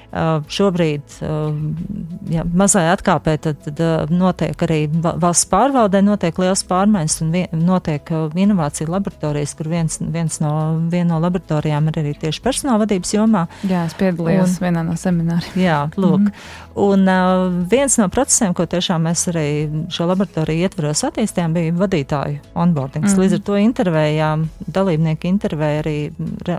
šobrīd, 0.50 1.04
uh, 1.22 1.54
ja 2.34 2.44
mazai 2.44 2.88
atkāpē, 2.90 3.36
tad, 3.42 3.60
tad 3.66 3.82
uh, 3.84 4.10
notiek 4.10 4.58
arī 4.66 4.80
valsts 5.06 5.46
pārvaldē, 5.52 6.02
notiek 6.06 6.40
liels 6.42 6.64
pārmaiņas 6.70 7.18
un 7.26 7.34
vien, 7.36 7.52
notiek 7.54 8.10
inovācija 8.34 8.90
laboratorijas, 8.90 9.54
kur 9.60 9.70
viens, 9.70 10.00
viens 10.02 10.40
no, 10.42 10.54
viena 10.90 11.14
no 11.14 11.20
laboratorijām 11.26 11.92
ir 11.92 12.02
arī 12.02 12.16
tieši 12.24 12.42
personāla 12.46 12.84
vadības 12.86 13.14
jomā. 13.14 13.46
Jā, 13.70 13.86
es 13.90 13.94
piedalījos 14.00 14.58
un, 14.58 14.64
vienā 14.66 14.86
no 14.88 14.98
semināriem. 15.00 15.60
Jā, 15.62 15.80
lūk. 15.98 16.26
Mm 16.26 16.34
-hmm. 16.34 16.66
Un 16.80 17.06
viens 17.70 17.98
no 17.98 18.08
procesiem, 18.10 18.54
ko 18.54 18.66
tiešām 18.66 19.04
mēs 19.04 19.28
arī 19.32 19.48
šo 19.92 20.06
laboratoriju 20.06 20.64
ietvaros 20.64 21.04
attīstījām, 21.04 21.54
bija 21.54 21.74
vadītāju 21.74 22.40
onboardings. 22.56 23.12
Mm 23.12 23.16
-hmm. 23.16 23.24
Līdz 23.24 23.34
ar 23.34 23.40
to 23.40 23.58
intervējām, 23.58 24.48
dalībnieki 24.68 25.28
intervēja 25.28 25.84
arī 25.84 26.12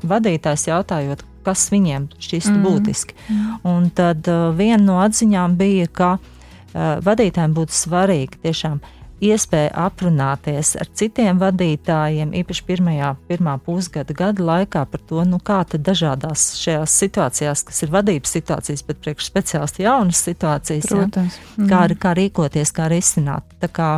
vadītājs 0.02 0.68
jautājot, 0.68 1.24
kas 1.46 1.66
viņiem 1.72 2.08
šķistu 2.18 2.54
mm. 2.54 2.62
būtiski. 2.66 3.18
Mm. 3.28 3.58
Un 3.72 3.90
tad 3.94 4.28
uh, 4.30 4.48
viena 4.56 4.82
no 4.84 5.00
atziņām 5.04 5.58
bija, 5.60 5.90
ka 5.92 6.14
uh, 6.16 6.96
vadītājiem 7.04 7.56
būtu 7.56 7.76
svarīgi 7.76 8.42
tiešām 8.46 8.80
iespēja 9.20 9.70
aprunāties 9.84 10.74
ar 10.80 10.88
citiem 10.96 11.40
vadītājiem, 11.40 12.32
īpaši 12.40 12.64
pirmajā, 12.68 13.10
pirmā 13.28 13.56
pusgada 13.64 14.16
gada 14.16 14.44
laikā 14.46 14.84
par 14.88 15.02
to, 15.08 15.24
nu, 15.28 15.40
kā 15.44 15.60
tad 15.68 15.84
dažādās 15.86 16.46
šajās 16.60 16.96
situācijās, 17.04 17.64
kas 17.68 17.84
ir 17.84 17.92
vadības 17.92 18.32
situācijas, 18.38 18.84
bet 18.88 19.02
priekš 19.04 19.28
speciālisti 19.28 19.84
jaunas 19.84 20.22
situācijas, 20.24 20.88
Protams. 20.88 21.36
ja, 21.36 21.50
mm. 21.58 21.68
kā, 21.70 21.82
kā 22.00 22.14
rīkoties, 22.16 22.72
kā 22.76 22.88
risināt. 22.92 23.44
Tā 23.60 23.68
kā 23.68 23.90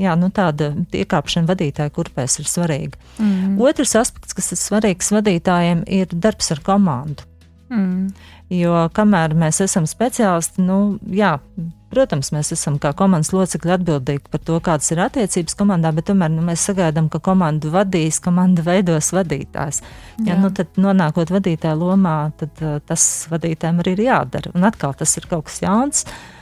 jā, 0.00 0.16
nu, 0.18 0.30
tāda 0.34 0.72
iekāpšana 0.96 1.48
vadītāja 1.50 1.92
kurpēs 1.94 2.40
ir 2.40 2.48
svarīga. 2.50 3.00
Mm. 3.18 3.58
Otrs 3.62 3.96
aspekts, 4.00 4.36
kas 4.36 4.52
ir 4.54 4.60
svarīgs 4.60 5.12
vadītājiem, 5.14 5.84
ir 5.86 6.12
darbs 6.12 6.52
ar 6.54 6.62
komandu. 6.66 7.26
Mm. 7.70 8.08
Jo 8.50 8.88
kamēr 8.94 9.36
mēs 9.38 9.60
esam 9.62 9.84
speciālisti, 9.86 10.64
nu, 10.66 10.98
jā, 11.14 11.36
protams, 11.92 12.32
mēs 12.34 12.50
esam 12.56 12.80
kā 12.82 12.90
komandas 12.98 13.30
locekļi 13.34 13.76
atbildīgi 13.76 14.32
par 14.32 14.42
to, 14.46 14.56
kādas 14.64 14.90
ir 14.90 15.04
attiecības 15.04 15.54
komandā, 15.58 15.92
bet 15.94 16.08
tomēr 16.10 16.32
nu, 16.34 16.42
mēs 16.48 16.64
sagaidām, 16.66 17.06
ka 17.12 17.22
komandu 17.22 17.70
vadīs, 17.74 18.18
komanda 18.24 18.64
veidos 18.66 19.12
vadītājs. 19.14 19.84
Ja, 20.24 20.32
jā. 20.32 20.40
nu, 20.42 20.50
tad 20.54 20.74
nonākot 20.82 21.30
vadītāja 21.30 21.78
lomā, 21.78 22.18
tad 22.42 22.66
uh, 22.66 22.80
tas 22.86 23.06
vadītājiem 23.30 23.80
arī 23.84 23.94
ir 23.98 24.04
jādara. 24.08 24.54
Un 24.56 24.66
atkal 24.66 24.98
tas 24.98 25.14
ir 25.20 25.30
kaut 25.30 25.46
kas 25.46 25.62
jauns. 25.62 26.04
Uh, 26.06 26.39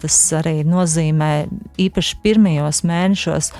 Tas 0.00 0.16
arī 0.38 0.60
nozīmē 0.64 1.32
īpaši 1.80 2.16
pirmajos 2.24 2.80
mēnešos 2.88 3.50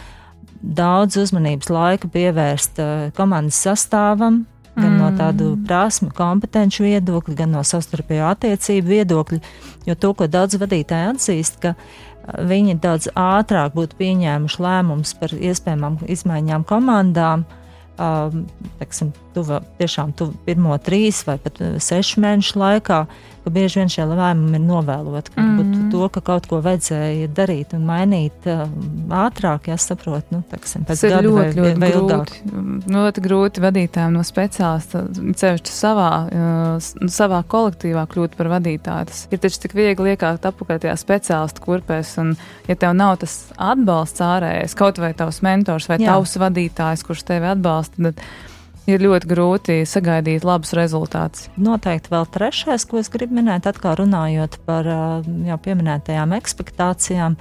daudz 0.61 1.19
uzmanības 1.21 1.71
laika 1.73 2.09
pievērst 2.13 2.81
komandas 3.17 3.59
sastāvam, 3.65 4.45
gan 4.77 4.91
mm. 4.91 4.99
no 5.01 5.11
tādu 5.19 5.51
prasmu, 5.67 6.11
kompetenci 6.17 6.85
viedokļa, 6.85 7.37
gan 7.43 7.55
no 7.57 7.65
savstarpējo 7.67 8.29
attiecību 8.31 8.95
viedokļa. 8.95 9.41
Jo 9.89 9.97
to, 9.99 10.13
ko 10.17 10.29
daudz 10.31 10.59
vadītāji 10.61 11.15
atzīst, 11.15 11.61
ka 11.65 11.75
viņi 12.47 12.79
daudz 12.83 13.09
ātrāk 13.19 13.75
būtu 13.77 13.99
pieņēmuši 14.01 14.63
lēmumus 14.63 15.15
par 15.21 15.35
iespējamām 15.35 16.01
izmaiņām 16.13 16.67
komandām, 16.69 17.47
uh, 17.49 18.37
teiksim, 18.81 19.13
tuva, 19.35 19.61
tiešām 19.81 20.15
tuva 20.17 20.37
pirmo 20.47 20.77
trīs 20.83 21.23
vai 21.29 21.39
pat 21.43 21.61
sešu 21.83 22.23
mēnešu 22.25 22.61
laikā, 22.61 23.05
ka 23.45 23.51
bieži 23.53 23.81
vien 23.81 23.91
šie 23.91 24.05
lēmumi 24.09 24.59
ir 24.59 24.65
novēloti. 24.65 25.33
Mm 25.37 25.59
-hmm. 25.59 25.91
To, 25.91 26.09
ka 26.13 26.21
kaut 26.21 26.47
ko 26.47 26.61
vajadzēja 26.65 27.29
darīt 27.35 27.75
un 27.75 27.87
mainīt 27.87 28.47
ātrāk, 29.09 29.71
jāsaprot, 29.73 30.25
nu, 30.31 30.43
teiksim, 30.51 30.85
pēc 30.85 31.03
gada 31.09 31.23
ļoti, 31.29 31.37
vai, 31.37 31.53
ļoti 31.53 31.81
vai 31.81 31.91
ilgāk. 31.91 32.35
Grūti, 32.45 32.93
ļoti 32.97 33.25
grūti 33.27 33.65
vadītājiem 33.65 34.13
no 34.13 34.23
speciālista, 34.23 35.05
cevišķi 35.37 35.73
savā, 35.73 36.11
savā 37.09 37.43
kolektīvā 37.43 38.07
kļūt 38.07 38.37
par 38.37 38.53
vadītāju. 38.55 39.07
Tas 39.07 39.27
ir 39.31 39.39
taču 39.39 39.61
tik 39.61 39.75
viegli 39.75 40.15
iekāpt 40.15 40.47
apakaļ 40.47 40.79
tajā 40.79 40.97
speciālistu 40.97 41.61
kurpēs, 41.65 42.19
un 42.19 42.37
ja 42.69 42.77
tev 42.77 42.95
nav 42.95 43.17
tas 43.17 43.53
atbalsts 43.57 44.21
ārējais, 44.21 44.77
kaut 44.77 44.99
vai 44.99 45.15
tavs 45.15 45.43
mentors 45.43 45.89
vai 45.89 45.99
Jā. 45.99 46.13
tavs 46.13 46.37
vadītājs, 46.37 47.05
kurš 47.07 47.23
tevi 47.23 47.47
atbalsta, 47.47 47.97
tad 48.03 48.23
ir 48.95 49.05
ļoti 49.05 49.31
grūti 49.31 49.77
sagaidīt 49.89 50.47
labus 50.47 50.75
rezultātus. 50.77 51.49
Noteikti 51.61 52.13
vēl 52.13 52.27
trešais, 52.35 52.87
ko 52.89 53.01
es 53.01 53.11
gribu 53.13 53.39
minēt, 53.41 53.69
atkal 53.71 53.99
runājot 54.01 54.61
par 54.67 54.89
jau 54.89 55.59
pieminētajām 55.67 56.35
ekspektācijām, 56.39 57.37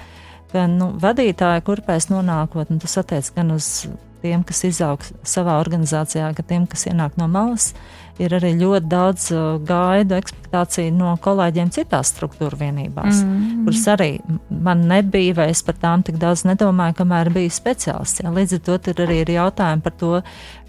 ka 0.53 0.67
nu, 0.71 0.91
vadītāji, 1.01 1.65
kurpēs 1.67 2.09
nonākot, 2.11 2.71
un 2.73 2.81
tas 2.81 2.97
attiec 3.01 3.31
gan 3.35 3.53
uz 3.55 3.87
tiem, 4.21 4.43
kas 4.43 4.63
izaug 4.67 5.03
savā 5.23 5.59
organizācijā, 5.61 6.33
gan 6.37 6.49
tiem, 6.51 6.67
kas 6.69 6.87
ienāk 6.89 7.17
no 7.19 7.27
malas, 7.31 7.73
ir 8.19 8.33
arī 8.35 8.51
ļoti 8.59 8.89
daudz 8.91 9.29
uh, 9.31 9.45
gaidu, 9.63 10.17
ekspektāciju 10.19 10.91
no 10.95 11.13
kolēģiem 11.23 11.71
citās 11.73 12.11
struktūra 12.11 12.57
vienībās, 12.59 13.21
mm 13.23 13.29
-hmm. 13.29 13.63
kuras 13.65 13.85
arī 13.93 14.09
man 14.49 14.83
nebija, 14.87 15.33
vai 15.37 15.49
es 15.53 15.63
par 15.63 15.77
tām 15.79 16.03
tik 16.03 16.19
daudz 16.19 16.43
nedomāju, 16.47 16.97
kamēr 16.99 17.31
biju 17.33 17.49
speciālists. 17.49 18.23
Jā. 18.23 18.33
Līdz 18.35 18.53
ar 18.57 18.59
to 18.59 18.77
tur 18.77 19.05
arī 19.05 19.21
ir 19.21 19.33
jautājumi 19.37 19.81
par 19.81 19.93
to, 19.93 20.21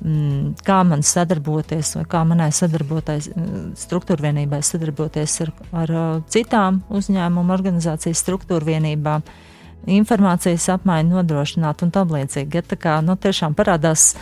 mm, 0.05 0.55
kā 0.65 0.81
man 0.87 1.03
sadarboties, 1.03 1.95
vai 1.97 2.05
kā 2.05 2.25
manai 2.25 2.51
mm, 2.51 3.75
struktūra 3.75 4.31
vienībai 4.31 4.63
sadarboties 4.63 5.41
ar, 5.41 5.53
ar 5.73 5.91
uh, 5.91 6.23
citām 6.29 6.83
uzņēmumu 6.91 7.53
organizācijas 7.53 8.23
struktūra 8.23 8.65
vienībām 8.65 9.23
informācijas 9.87 10.69
apmaiņu 10.77 11.17
nodrošināt 11.17 11.83
un 11.83 11.91
tam 11.95 12.13
līdzīgi. 12.13 12.61
Ja, 12.61 12.63
tā 12.63 12.77
kā 12.81 12.99
nu, 13.05 13.17
tiešām 13.17 13.55
parādās 13.59 14.15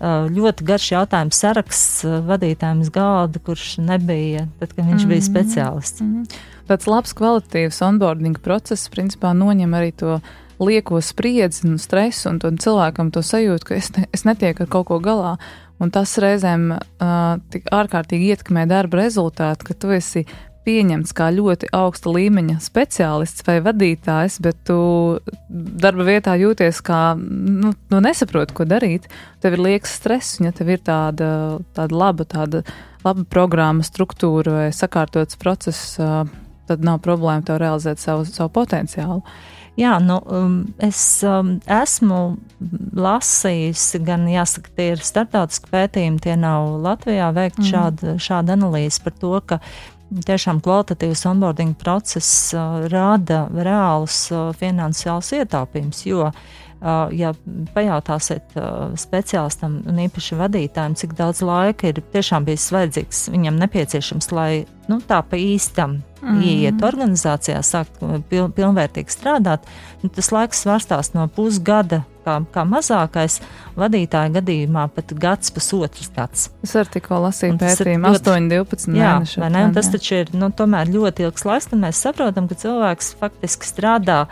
ļoti 0.00 0.64
garš 0.68 0.90
jautājums 0.92 1.38
saraksts 1.40 2.04
vadītājiem 2.04 2.82
uz 2.84 2.90
galda, 2.92 3.40
kurš 3.40 3.78
nebija 3.80 4.46
tad, 4.60 4.74
kad 4.74 4.84
viņš 4.84 4.92
mm 4.92 4.98
-hmm. 4.98 5.08
bija 5.08 5.20
mhm. 5.20 5.30
speciālists. 5.30 6.00
Mm 6.00 6.14
-hmm. 6.14 6.40
Tāds 6.68 6.86
labs, 6.86 7.14
kvalitatīvs 7.14 7.82
onboarding 7.82 8.38
process 8.38 8.90
principā 8.90 9.32
noņem 9.32 9.70
arī 9.70 9.92
to 9.92 10.20
lieko 10.58 11.00
spriedzi 11.00 11.66
un 11.68 11.78
stresu, 11.78 12.28
un 12.28 12.58
cilvēkam 12.58 13.10
to 13.10 13.22
sajūtu, 13.22 13.64
ka 13.64 13.74
es, 13.74 13.96
ne, 13.96 14.06
es 14.12 14.24
netieku 14.24 14.62
ar 14.62 14.68
kaut 14.68 14.86
ko 14.86 14.98
galā. 14.98 15.36
Un 15.78 15.90
tas 15.90 16.18
reizēm 16.18 16.70
uh, 16.72 17.36
tik 17.52 17.68
ārkārtīgi 17.68 18.32
ietekmē 18.32 18.66
darba 18.66 18.96
rezultātu, 18.96 19.64
ka 19.64 19.74
tu 19.74 19.92
esi 19.92 20.24
pieņemts 20.66 21.14
kā 21.16 21.30
ļoti 21.34 21.70
augsta 21.76 22.10
līmeņa 22.12 22.58
speciālists 22.64 23.44
vai 23.46 23.58
vadītājs, 23.64 24.40
bet 24.42 24.58
tu 24.66 24.78
darba 25.48 26.06
vietā 26.08 26.34
jūties 26.40 26.82
kā, 26.86 27.00
nu, 27.16 27.72
nu 27.92 28.02
nesaproti, 28.02 28.56
ko 28.56 28.66
darīt. 28.68 29.08
Tev 29.42 29.56
ir 29.56 29.64
liekas 29.68 29.96
stress, 30.00 30.40
un 30.40 30.50
ja 30.50 30.54
tev 30.56 30.74
ir 30.74 30.82
tāda, 30.86 31.30
tāda 31.76 32.00
laba, 32.02 32.26
tāda 32.28 32.64
laba 33.06 33.26
programma, 33.30 33.86
struktūra 33.86 34.58
vai 34.60 34.70
sakārtots 34.74 35.38
process, 35.38 35.94
tad 36.66 36.82
nav 36.86 37.02
problēma 37.04 37.46
tev 37.46 37.62
realizēt 37.62 38.02
savu, 38.02 38.26
savu 38.26 38.50
potenciālu. 38.56 39.22
Jā, 39.76 39.98
nu, 40.00 40.16
um, 40.32 40.52
es 40.80 40.98
um, 41.28 41.58
esmu 41.68 42.38
lasījusi, 42.96 44.00
gan 44.06 44.24
jāsaka, 44.30 44.72
tie 44.72 44.86
ir 44.94 45.02
starptautiski 45.04 45.68
pētījumi, 45.68 46.22
tie 46.24 46.32
nav 46.40 46.78
Latvijā 46.80 47.28
veikti 47.36 47.60
mm. 47.60 47.68
šāda, 47.68 48.14
šāda 48.16 48.56
analīze 48.56 49.02
par 49.04 49.12
to, 49.20 49.34
ka 49.44 49.60
tiešām 50.26 50.60
kvalitatīvs 50.64 51.24
onboarding 51.30 51.74
process 51.78 52.54
rāda 52.92 53.46
reālus 53.50 54.26
finansiālus 54.60 55.32
ietaupījumus, 55.40 56.04
jo 56.06 56.30
ja 57.16 57.32
pajautāsiet 57.74 58.56
speciālistam 59.00 59.78
un 59.88 60.00
īpaši 60.06 60.38
vadītājiem, 60.40 60.96
cik 61.00 61.14
daudz 61.18 61.40
laika 61.46 61.90
ir 61.90 62.02
tiešām 62.12 62.44
bijis 62.48 62.68
vajadzīgs, 62.74 63.22
viņam 63.32 63.60
nepieciešams, 63.62 64.30
lai 64.36 64.50
nu, 64.90 65.00
tā 65.00 65.22
pa 65.26 65.38
īstam 65.40 66.00
mm. 66.22 66.42
ieiet 66.42 66.84
organizācijā, 66.86 67.62
sākt 67.66 68.02
uh, 68.04 68.18
pil, 68.28 68.50
pilnvērtīgi 68.54 69.12
strādāt, 69.12 69.66
nu, 70.02 70.10
tas 70.12 70.30
laiks 70.34 70.62
svārstās 70.66 71.14
no 71.16 71.28
pusgada. 71.32 72.04
Kā, 72.26 72.40
kā 72.50 72.64
mazākais 72.66 73.36
vadītāja 73.78 74.32
gadījumā, 74.34 74.88
pat 74.90 75.12
gads, 75.14 75.52
pusotrs 75.54 76.08
gads. 76.10 76.48
Es 76.66 76.72
arī 76.74 76.96
tikko 76.96 77.20
lasīju 77.22 77.54
pētījumu, 77.60 78.10
8, 78.10 78.48
12 78.50 78.90
mēneši. 78.90 79.38
Jā, 79.38 79.50
ne, 79.54 79.62
un 79.68 79.76
tas 79.76 79.86
jā. 79.86 79.92
taču 79.94 80.18
ir 80.24 80.32
nu, 80.34 80.48
tomēr 80.50 80.90
ļoti 80.90 81.22
ilgs 81.28 81.46
laiks, 81.46 81.70
un 81.70 81.84
mēs 81.86 82.00
saprotam, 82.02 82.48
ka 82.50 82.58
cilvēks 82.58 83.12
faktiski 83.20 83.70
strādā 83.70 84.24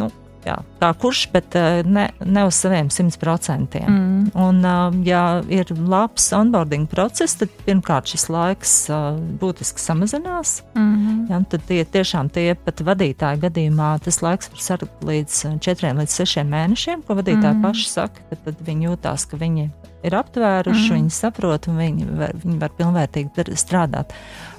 nu, 0.00 0.08
Jā, 0.42 0.56
kā 0.80 0.88
kurš, 0.98 1.20
bet 1.30 1.54
eh, 1.54 1.84
ne, 1.86 2.08
ne 2.26 2.42
uz 2.48 2.56
saviem 2.58 2.88
simt 2.90 3.14
procentiem. 3.22 3.86
Mm. 3.86 4.22
Un, 4.42 4.56
eh, 4.66 4.96
ja 5.06 5.22
ir 5.46 5.68
labs 5.70 6.32
onboarding 6.34 6.88
process, 6.90 7.36
tad 7.38 7.52
pirmkārt 7.66 8.10
šis 8.10 8.26
laiks 8.32 8.72
eh, 8.90 9.04
būtiski 9.38 9.78
samazinās. 9.78 10.56
Mm 10.74 10.88
-hmm. 10.96 11.20
jā, 11.30 11.38
tad 11.52 11.66
tie 11.68 11.84
tiešām 11.84 12.30
tie 12.34 12.54
pat 12.54 12.82
vadītāju 12.82 13.42
gadījumā 13.44 13.92
tas 14.02 14.18
laiks 14.22 14.50
var 14.50 14.60
sarkt 14.60 15.04
līdz 15.06 15.60
četriem 15.60 16.02
līdz 16.02 16.10
sešiem 16.10 16.50
mēnešiem, 16.50 17.06
ko 17.06 17.14
vadītāji 17.14 17.54
mm. 17.54 17.62
paši 17.62 17.88
saka, 17.88 18.26
ka 18.30 18.36
tad 18.44 18.66
viņi 18.66 18.86
jūtās, 18.88 19.28
ka 19.30 19.36
viņi 19.36 19.70
ir 20.02 20.18
aptvēruši, 20.18 20.88
mm. 20.90 20.94
viņi 20.94 21.10
saprot 21.10 21.68
un 21.68 21.78
viņi 21.78 22.08
var, 22.18 22.34
viņi 22.44 22.58
var 22.58 22.74
pilnvērtīgi 22.78 23.56
strādāt. 23.56 24.12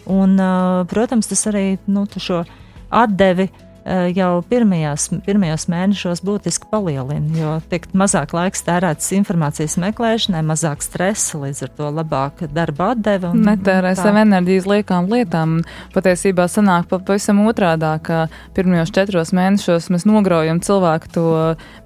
Un, 0.06 0.40
protams, 0.88 1.28
tas 1.28 1.48
arī 1.48 1.78
nu, 1.88 2.08
šo 2.18 2.44
atdevi 2.90 3.50
jau 4.16 4.32
pirmajās, 4.48 5.10
pirmajos 5.26 5.66
mēnešos 5.72 6.22
būtiski 6.24 6.70
palielina, 6.72 7.34
jo 7.36 7.54
tiek 7.72 7.86
mazāk 7.98 8.32
laiks 8.36 8.64
tērēts 8.64 9.12
informācijas 9.18 9.76
meklēšanai, 9.82 10.44
mazāk 10.48 10.84
stresa, 10.86 11.40
līdz 11.42 11.64
ar 11.68 11.72
to 11.78 11.90
labāk 12.00 12.44
darba 12.54 12.94
atdeve. 12.94 13.34
Netērē 13.36 13.94
sev 14.00 14.20
enerģijas 14.22 14.70
liekām 14.70 15.10
lietām. 15.12 15.58
Patiesībā 15.96 16.48
sanāk 16.52 16.88
pa, 16.92 17.02
pavisam 17.04 17.42
otrādā, 17.44 17.96
ka 18.04 18.28
pirmajos 18.56 18.94
četros 18.96 19.34
mēnešos 19.36 19.90
mēs 19.94 20.08
nograujam 20.08 20.62
cilvēku 20.64 21.12
to 21.14 21.28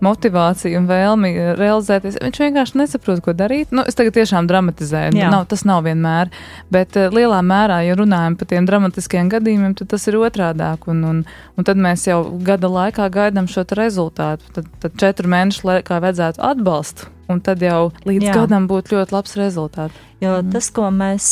motivāciju 0.05 0.81
un 0.81 0.89
vēlmi 0.89 1.33
realizēties. 1.57 2.19
Viņš 2.23 2.41
vienkārši 2.45 2.81
nesaprot, 2.83 3.23
ko 3.25 3.33
darīt. 3.37 3.73
Nu, 3.75 3.85
es 3.87 3.97
tagad 3.97 4.17
tiešām 4.19 4.49
dramatizēju. 4.49 5.17
Jā. 5.17 5.31
Nav, 5.33 5.47
tas 5.51 5.65
nav 5.67 5.85
vienmēr, 5.87 6.29
bet 6.73 6.97
uh, 6.99 7.09
lielā 7.13 7.41
mērā, 7.45 7.81
ja 7.87 7.97
runājam 7.97 8.37
par 8.37 8.51
tiem 8.51 8.67
dramatiskiem 8.69 9.31
gadījumiem, 9.33 9.75
tad 9.79 9.91
tas 9.95 10.07
ir 10.09 10.19
otrādāk. 10.21 10.87
Un, 10.91 11.03
un, 11.07 11.23
un 11.57 11.67
tad 11.67 11.79
mēs 11.79 11.86
jau 12.07 12.19
gada 12.43 12.69
laikā 12.71 13.07
gaidām 13.13 13.47
šo 13.51 13.63
rezultātu. 13.77 14.51
Tad, 14.55 14.67
tad 14.83 14.97
četru 14.99 15.31
mēnešu 15.31 15.67
laikā 15.67 16.01
vajadzētu 16.03 16.43
atbalstu, 16.43 17.07
un 17.31 17.41
tad 17.45 17.63
jau 17.63 17.91
līdz 18.07 18.29
Jā. 18.29 18.35
gadam 18.41 18.67
būtu 18.67 18.97
ļoti 18.97 19.15
labs 19.15 19.37
rezultāts. 19.39 20.05
Jo 20.23 20.39
mm. 20.41 20.51
tas, 20.55 20.69
ko 20.73 20.89
mēs 20.91 21.27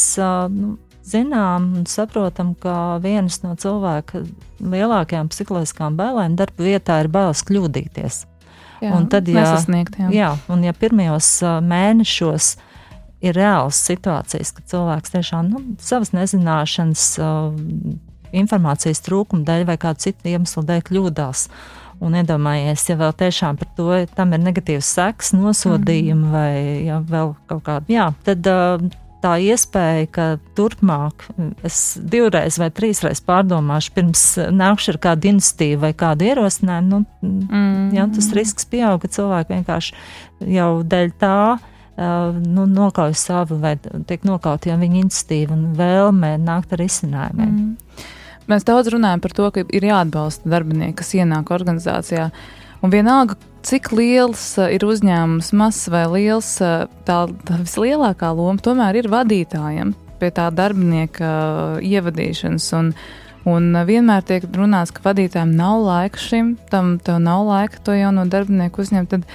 nu, 0.54 0.76
zinām 1.06 1.72
un 1.80 1.89
saprotam, 1.89 2.54
ka 2.60 2.98
vienas 3.04 3.41
no 3.44 3.56
cilvēka 3.60 4.24
lielākajām 4.62 5.30
psiholoģiskām 5.34 5.98
bailēm 6.00 6.38
darba 6.39 6.65
vietā 6.65 7.02
ir 7.04 7.12
bailes 7.13 7.44
kļūdīties. 7.46 8.24
Jā, 8.84 8.91
un 8.94 9.08
tad, 9.10 9.30
ja, 9.32 9.41
nesasniegt, 9.41 9.98
jā. 10.00 10.10
jā, 10.13 10.32
un 10.52 10.65
ja 10.65 10.74
pirmajos 10.76 11.30
mēnešos 11.63 12.56
ir 13.26 13.38
reāls 13.38 13.80
situācijas, 13.88 14.52
ka 14.54 14.65
cilvēks 14.70 15.13
tiešām 15.15 15.48
nu, 15.54 15.62
savas 15.82 16.12
nezināšanas, 16.13 17.06
informācijas 18.41 19.04
trūkuma 19.06 19.45
dēļ 19.48 19.65
vai 19.69 19.78
kādu 19.82 20.08
citu 20.08 20.32
iemeslu 20.34 20.65
dēļ 20.67 20.86
kļūdās. 20.89 21.48
Un 22.04 22.17
iedomājies, 22.19 22.89
ja 22.89 22.98
vēl 23.00 23.13
tiešām 23.15 23.56
par 23.62 23.69
to 23.78 24.02
tam 24.17 24.36
ir 24.36 24.43
negatīvs 24.43 24.89
seks, 24.98 25.32
nosodījumi 25.38 26.28
mm. 26.28 26.34
vai 26.34 26.54
ja, 26.89 27.00
vēl 27.00 27.32
kaut 27.48 27.63
kāda, 27.69 27.88
jā, 27.88 28.10
tad 28.28 28.50
tā 29.26 29.36
iespēja, 29.41 30.08
ka 30.13 30.26
turpmāk 30.58 31.24
es 31.65 31.95
divreiz 31.98 32.60
vai 32.62 32.67
trīsreiz 32.76 33.24
pārdomāšu, 33.26 33.93
pirms 33.95 34.26
nākšu 34.54 34.95
ar 34.95 35.00
kādu 35.08 35.32
iniciatīvu 35.32 35.82
vai 35.86 35.93
kādu 35.98 36.28
ierosinājumu, 36.28 37.00
nu, 37.00 37.32
mm. 37.48 37.88
jā, 37.95 38.10
tas 38.17 38.28
risks 38.38 38.67
pieaug, 38.69 39.00
ka 39.02 39.12
cilvēki 39.15 39.56
vienkārši 39.56 39.95
jau 40.58 40.69
dēļ 40.84 41.15
tā. 41.21 41.38
Uh, 41.95 42.36
nu, 42.43 42.65
nokauj 42.67 43.13
savu, 43.15 43.56
vai 43.63 43.78
tiek 43.80 44.26
nokauta 44.28 44.67
jau 44.67 44.76
viņa 44.82 44.98
iniciatīva 45.00 45.56
un 45.56 45.69
vēlme 45.78 46.34
nākt 46.43 46.74
ar 46.76 46.82
izcinājumiem. 46.84 47.54
Mm. 47.56 48.10
Mēs 48.51 48.65
daudz 48.67 48.91
runājam 48.93 49.23
par 49.23 49.34
to, 49.34 49.49
ka 49.53 49.63
ir 49.73 49.88
jāatbalsta 49.89 50.49
darbinieki, 50.51 50.99
kas 50.99 51.15
ienāk 51.17 51.49
organizācijā. 51.55 52.29
Un 52.86 52.93
vienalga, 52.93 53.38
cik 53.65 53.89
liels 53.97 54.43
uh, 54.60 54.69
ir 54.69 54.86
uzņēmums, 54.86 55.49
mazs 55.58 55.88
vai 55.89 56.05
liels, 56.13 56.51
uh, 56.62 56.86
tā, 57.08 57.23
tā 57.47 57.60
vislielākā 57.63 58.29
loma 58.38 58.62
tomēr 58.62 59.01
ir 59.01 59.10
vadītājiem 59.10 59.95
pie 60.21 60.31
tā 60.36 60.49
darbinieka 60.53 61.25
uh, 61.25 61.79
ievadīšanas. 61.81 62.67
Un, 62.77 62.93
un 63.49 63.81
vienmēr 63.89 64.27
tiek 64.29 64.45
runāts, 64.53 64.93
ka 64.93 65.08
vadītājiem 65.10 65.55
nav 65.58 65.81
laika 65.88 66.21
šim, 66.21 66.55
tam 66.69 66.99
nav 67.01 67.47
laika 67.49 67.81
to 67.81 67.97
jauno 67.97 68.27
darbinieku 68.29 68.86
uzņemt. 68.86 69.15
Tad, 69.15 69.25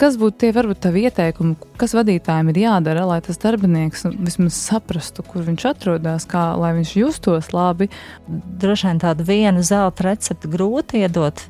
Kas 0.00 0.16
būtu 0.20 0.38
tie 0.42 0.50
varbūt 0.54 0.80
tavi 0.82 1.04
ieteikumi, 1.06 1.54
kas 1.80 1.94
vadītājiem 1.96 2.50
ir 2.52 2.60
jādara, 2.62 3.04
lai 3.08 3.18
tas 3.24 3.38
darbinieks 3.42 4.06
nu, 4.06 4.12
vismaz 4.26 4.56
saprastu, 4.56 5.24
kur 5.26 5.44
viņš 5.46 5.66
atrodas, 5.72 6.26
kā 6.28 6.44
lai 6.58 6.72
viņš 6.78 6.92
justos 6.96 7.50
labi? 7.54 7.88
Droši 8.26 8.88
vien 8.88 9.02
tādu 9.02 9.26
vienu 9.28 9.62
zelta 9.66 10.06
recepti 10.08 10.50
grūti 10.52 11.02
iedot, 11.04 11.44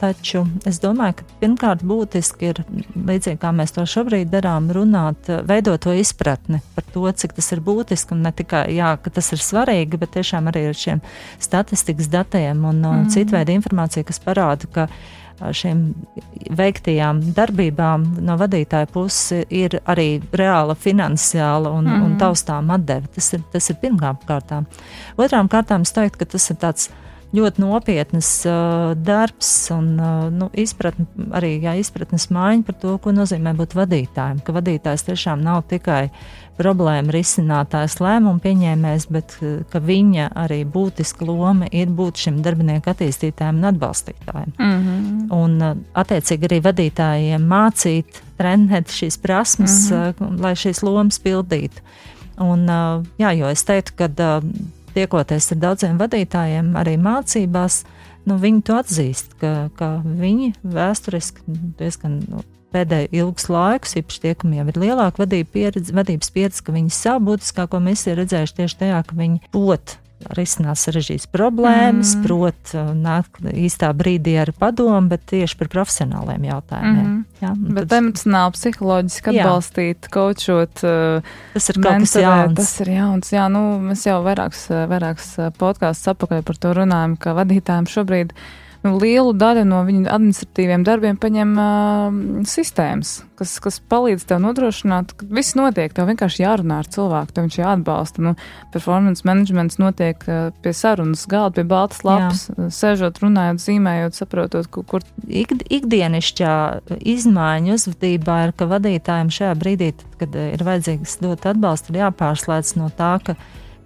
taču 0.00 0.44
es 0.68 0.80
domāju, 0.82 1.18
ka 1.20 1.28
pirmkārt 1.42 1.84
būtiski 1.86 2.52
ir, 2.52 2.62
līdzīgi 2.94 3.40
kā 3.42 3.52
mēs 3.56 3.74
to 3.76 3.86
šobrīd 3.88 4.30
darām, 4.32 4.70
runāt, 4.74 5.30
veidot 5.48 5.86
to 5.86 5.94
izpratni 5.96 6.62
par 6.76 6.86
to, 6.92 7.06
cik 7.10 7.36
tas 7.36 7.52
ir 7.56 7.62
būtiski 7.64 8.16
un 8.16 8.24
ne 8.26 8.34
tikai, 8.36 8.66
jā, 8.76 8.94
ka 9.02 9.12
tas 9.18 9.32
ir 9.34 9.42
svarīgi, 9.42 10.00
bet 10.00 10.14
tiešām 10.16 10.50
arī 10.52 10.68
ar 10.70 10.78
šiem 10.78 11.04
statistikas 11.42 12.10
datiem 12.12 12.64
un 12.68 12.82
mm. 12.82 13.12
citu 13.14 13.36
veidu 13.36 13.56
informāciju, 13.56 14.06
kas 14.08 14.22
parāda, 14.22 14.70
ka 14.72 14.88
šīm 15.40 15.80
veiktajām 16.56 17.20
darbībām 17.36 18.06
no 18.24 18.36
vadītāja 18.40 18.88
puses 18.92 19.46
ir 19.52 19.78
arī 19.84 20.20
reāla 20.32 20.76
finansiāla 20.78 21.72
un, 21.72 21.88
mm. 21.88 22.04
un 22.06 22.14
taustām 22.20 22.70
atdeve. 22.74 23.10
Tas 23.16 23.32
ir, 23.36 23.42
tas 23.52 23.70
ir 23.72 23.80
pirmām 23.82 24.20
kārtām. 24.28 24.68
Otrām 25.20 25.50
kārtām 25.52 25.84
es 25.86 25.92
teiktu, 25.96 26.22
ka 26.22 26.32
tas 26.36 26.50
ir 26.52 26.60
tāds 26.62 26.88
ļoti 27.36 27.60
nopietnas 27.60 28.30
uh, 28.48 28.94
darbs 28.96 29.50
un 29.74 29.88
uh, 29.98 30.26
nu, 30.32 30.48
izpratne, 30.56 31.06
arī 31.36 31.56
jā, 31.64 31.74
izpratnes 31.80 32.28
maiņa 32.32 32.66
par 32.66 32.78
to, 32.82 32.96
ko 33.02 33.12
nozīmē 33.14 33.52
būt 33.58 33.76
vadītājam. 33.76 34.40
Ka 34.46 34.54
vadītājs 34.56 35.08
tiešām 35.08 35.42
nav 35.44 35.64
tikai 35.70 36.06
problēma 36.58 37.14
risinātājs, 37.14 37.98
lēmumu 38.02 38.40
pieņēmējs, 38.44 39.06
bet 39.12 39.36
uh, 39.40 39.58
ka 39.70 39.80
viņa 39.84 40.30
arī 40.44 40.62
būtiska 40.64 41.26
loma 41.28 41.68
ir 41.72 41.92
būt 41.96 42.24
šim 42.24 42.40
darbinieku 42.44 42.90
attīstītājam 42.92 43.60
un 43.60 43.70
atbalstītājam. 43.72 44.54
Mm 44.58 44.76
-hmm. 44.86 45.26
Un 45.36 45.62
uh, 45.62 45.76
attiecīgi 45.94 46.50
arī 46.50 46.60
vadītājiem 46.64 47.48
mācīt, 47.52 48.22
trenēt 48.38 48.92
šīs 48.92 49.18
prasmes, 49.22 49.90
mm 49.90 49.96
-hmm. 49.96 50.40
lai 50.40 50.54
šīs 50.54 50.82
lomas 50.82 51.18
pildītu. 51.18 51.82
Un, 52.36 52.66
jā, 53.18 53.30
jo 53.32 53.48
es 53.48 53.64
teiktu, 53.64 53.92
ka 53.96 54.08
tiekoties 54.96 55.52
ar 55.52 55.56
daudziem 55.56 56.00
vadītājiem, 56.00 56.74
arī 56.76 56.96
mācībās, 57.00 57.84
nu, 58.28 58.36
viņi 58.42 58.62
to 58.62 58.76
atzīst, 58.80 59.36
ka, 59.40 59.70
ka 59.78 59.90
viņi 60.04 60.52
vēsturiski 60.62 61.40
diezgan 61.78 62.20
nu, 62.28 62.42
pēdējo 62.76 63.12
ilgus 63.24 63.50
laikus, 63.52 63.98
īpaši 64.02 64.24
tie, 64.24 64.34
kam 64.38 64.56
jau 64.56 64.68
ir 64.70 64.80
lielāka 64.86 65.24
vadība 65.24 65.52
pieredze, 65.58 65.94
vadības 65.96 66.32
pieredze, 66.34 66.64
ka 66.66 66.76
viņi 66.76 66.94
savu 66.94 67.32
būtiskāko 67.32 67.82
misiju 67.82 68.20
redzējuši 68.20 68.60
tieši 68.60 68.82
tajā, 68.84 69.04
ka 69.08 69.16
viņi 69.18 69.54
pot 69.54 69.98
risināt 70.32 70.80
sarežģītas 70.80 71.28
problēmas, 71.30 72.14
mm. 72.16 72.22
prot 72.24 72.72
nākt 72.96 73.42
īstā 73.52 73.90
brīdī 73.96 74.36
ar 74.40 74.50
padomu, 74.56 75.10
bet 75.12 75.26
tieši 75.30 75.58
par 75.60 75.70
profesionāliem 75.74 76.46
jautājumiem. 76.48 77.04
Mm. 77.04 77.22
Jā, 77.44 77.52
bet 77.60 77.90
tad... 77.90 77.96
emocionāli, 78.00 78.56
psiholoģiski 78.56 79.34
atbalstīt, 79.34 80.10
kočot. 80.16 80.80
Tas 80.80 81.70
ir 81.72 81.80
kaut 81.84 82.06
kas 82.06 82.16
jauns. 82.22 82.56
Tas 82.58 82.74
ir 82.82 82.92
jauns. 82.96 83.32
Jā, 83.36 83.46
nu, 83.52 83.64
mēs 83.90 84.06
jau 84.08 84.18
vairākus, 84.26 84.66
vairākus 84.90 85.34
podkāstus 85.60 86.14
apakaļ 86.16 86.46
par 86.48 86.62
to 86.64 86.76
runājam, 86.80 87.18
ka 87.20 87.36
vadītājiem 87.36 87.90
šobrīd 87.92 88.32
ir 88.32 88.64
lielu 88.94 89.32
daļu 89.36 89.64
no 89.68 89.80
viņu 89.86 90.06
administratīviem 90.12 90.84
darbiem 90.86 91.18
paņem 91.20 91.52
uh, 91.58 92.18
sistēmas, 92.48 93.18
kas, 93.38 93.56
kas 93.62 93.78
palīdz 93.90 94.26
tev 94.28 94.40
nodrošināt, 94.44 95.14
ka 95.18 95.28
viss 95.38 95.56
notiek. 95.58 95.92
Tev 95.96 96.08
vienkārši 96.10 96.44
jārunā 96.44 96.80
ar 96.82 96.90
cilvēku, 96.92 97.34
tev 97.34 97.46
viņš 97.46 97.58
jāatbalsta. 97.60 98.24
Nu, 98.24 98.34
performance 98.74 99.26
managements 99.28 99.80
notiek 99.82 100.22
uh, 100.28 100.48
pie 100.64 100.72
sarunas 100.76 101.26
galda, 101.30 101.58
pie 101.58 101.66
baltas 101.68 102.04
lapas, 102.06 102.46
Jā. 102.52 102.70
sēžot, 102.78 103.20
runājot, 103.24 103.62
zīmējot, 103.66 104.18
saprotot, 104.20 104.70
kur. 104.72 104.86
kur... 104.88 105.06
Ik, 105.26 105.52
ikdienišķā 105.72 106.54
izmaiņa 107.02 107.76
uzvedībā 107.76 108.40
ir, 108.46 108.56
ka 108.56 108.68
vadītājiem 108.70 109.32
šajā 109.34 109.54
brīdī, 109.58 109.92
kad 110.20 110.34
ir 110.38 110.62
vajadzīgs 110.66 111.18
dot 111.24 111.46
atbalstu, 111.50 111.92
ir 111.92 112.04
jāpārslēdz 112.04 112.76
no 112.78 112.90
tā, 112.94 113.16
ka 113.26 113.36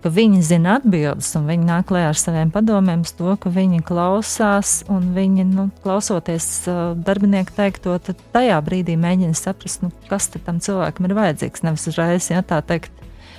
ka 0.03 0.11
viņi 0.13 0.41
zina 0.45 0.79
atbildes, 0.79 1.29
un 1.39 1.49
viņi 1.51 1.67
nāk 1.69 1.89
klajā 1.91 2.11
ar 2.13 2.19
saviem 2.19 2.53
padomiem, 2.55 3.05
to, 3.05 3.35
ka 3.41 3.53
viņi 3.53 3.83
klausās, 3.87 4.81
un 4.93 5.13
viņi, 5.17 5.45
nu, 5.51 5.67
klausoties 5.85 6.49
uh, 6.71 6.81
darbinieku 6.97 7.55
teikto, 7.57 7.99
tad 8.05 8.21
tajā 8.35 8.57
brīdī 8.65 8.97
mēģina 9.01 9.37
saprast, 9.37 9.85
nu, 9.85 9.93
kas 10.09 10.31
tam 10.33 10.61
cilvēkam 10.63 11.09
ir 11.09 11.17
vajadzīgs. 11.19 11.65
Nevis 11.67 11.87
uzreiz, 11.93 12.31
ja 12.33 12.41
tā 12.47 12.63
teikt, 12.65 12.93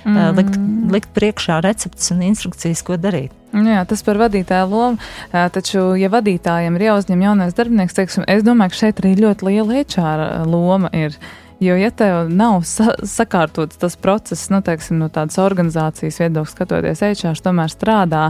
mm. 0.04 0.16
uh, 0.16 0.30
likt, 0.38 0.58
likt 0.94 1.14
priekšā 1.16 1.60
receptes 1.66 2.12
un 2.14 2.22
instrukcijas, 2.30 2.84
ko 2.86 2.98
darīt. 3.00 3.34
Jā, 3.52 3.82
tas 3.84 4.00
par 4.06 4.16
vadītāju 4.22 4.70
lomu. 4.70 5.02
Uh, 5.28 5.46
taču, 5.52 5.92
ja 6.00 6.08
vadītājiem 6.12 6.78
ir 6.78 6.88
jāuzņem 6.88 7.26
jaunais 7.26 7.58
darbinieks, 7.58 7.98
teiksim, 7.98 8.26
es 8.30 8.46
domāju, 8.46 8.72
ka 8.72 8.84
šeit 8.84 9.02
arī 9.02 9.16
ļoti 9.20 9.50
liela 9.50 9.82
HR 9.82 10.46
loma 10.48 10.92
ir. 10.96 11.18
Jo, 11.62 11.76
ja 11.78 11.92
tev 11.94 12.26
nav 12.32 12.64
sa 12.66 12.96
sakārtots 13.06 13.78
tas 13.78 13.94
process, 14.00 14.48
nu, 14.50 14.58
teiksim, 14.66 14.98
no 14.98 15.06
tādas 15.12 15.38
organizācijas 15.38 16.18
viedokļa 16.24 16.50
skatoties, 16.50 17.02
HR 17.06 17.38
tomēr 17.44 17.70
strādā 17.70 18.24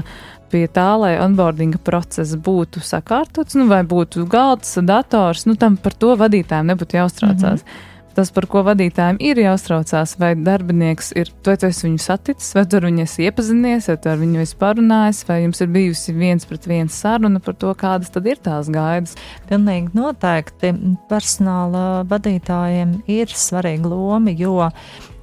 pie 0.53 0.67
tā, 0.69 0.91
lai 1.01 1.15
onboardinga 1.23 1.81
process 1.81 2.35
būtu 2.37 2.83
sakārtots, 2.85 3.57
nu, 3.57 3.71
vai 3.71 3.81
būtu 3.89 4.27
galds, 4.29 4.75
dators, 4.85 5.47
nu, 5.49 5.57
tam 5.57 5.81
par 5.81 5.97
to 5.97 6.13
vadītājiem 6.21 6.75
nebūtu 6.75 7.01
jāuztraucās. 7.01 7.65
Mm 7.65 7.73
-hmm 7.73 7.92
tas, 8.17 8.31
par 8.35 8.47
ko 8.51 8.63
vadītājiem 8.67 9.19
ir 9.25 9.41
jāuztraucās, 9.43 10.15
vai 10.21 10.33
darbinieks 10.39 11.13
ir, 11.19 11.33
vai 11.47 11.57
tu 11.61 11.69
esi 11.69 11.87
viņu 11.87 12.03
saticis, 12.03 12.53
vai 12.57 12.65
tu 12.67 12.79
ar 12.79 12.87
viņu 12.89 13.05
esi 13.07 13.27
iepazinies, 13.27 13.89
vai 13.91 13.97
tu 14.03 14.13
ar 14.13 14.21
viņu 14.21 14.45
esi 14.45 14.59
parunājis, 14.61 15.25
vai 15.29 15.41
jums 15.43 15.65
ir 15.65 15.73
bijusi 15.75 16.17
viens 16.17 16.49
pret 16.49 16.69
viens 16.71 17.01
saruna 17.05 17.43
par 17.43 17.59
to, 17.59 17.73
kādas 17.79 18.13
tad 18.15 18.29
ir 18.31 18.41
tās 18.43 18.71
gaidas. 18.73 19.17
Pilnīgi 19.51 19.93
noteikti 19.99 20.73
personāla 21.11 22.07
vadītājiem 22.11 23.01
ir 23.13 23.35
svarīga 23.37 23.93
loma, 23.93 24.33
jo 24.33 24.59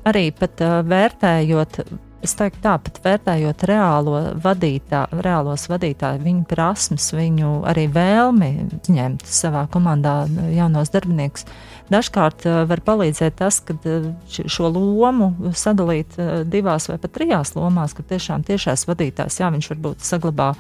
arī 0.10 0.30
pat 0.36 0.62
uh, 0.66 0.80
vērtējot 0.88 1.84
Es 2.20 2.34
teiktu, 2.36 2.60
tāpat 2.66 2.98
vērtējot 3.00 3.62
reālo 3.70 4.18
vadītā, 4.44 5.06
reālos 5.24 5.70
vadītāju, 5.72 6.20
viņu 6.26 6.42
prasmes, 6.50 7.06
viņu 7.16 7.62
arī 7.70 7.86
vēlmi 7.96 8.50
ņemt 8.92 9.24
savā 9.24 9.64
komandā 9.72 10.26
jaunos 10.52 10.92
darbiniekus. 10.92 11.48
Dažkārt 11.90 12.46
uh, 12.46 12.64
var 12.70 12.84
palīdzēt 12.86 13.40
tas, 13.40 13.62
ka 13.66 13.76
uh, 13.78 14.12
šo 14.30 14.70
lomu 14.76 15.32
sadalīt 15.58 16.20
uh, 16.20 16.42
divās 16.46 16.90
vai 16.92 17.00
pat 17.02 17.16
trijās 17.18 17.56
lomās, 17.58 17.96
ka 17.98 18.06
tiešām 18.14 18.46
tiešais 18.48 18.86
vadītājs, 18.90 19.42
jā, 19.42 19.50
viņš 19.56 19.74
varbūt 19.74 20.06
saglabā 20.06 20.54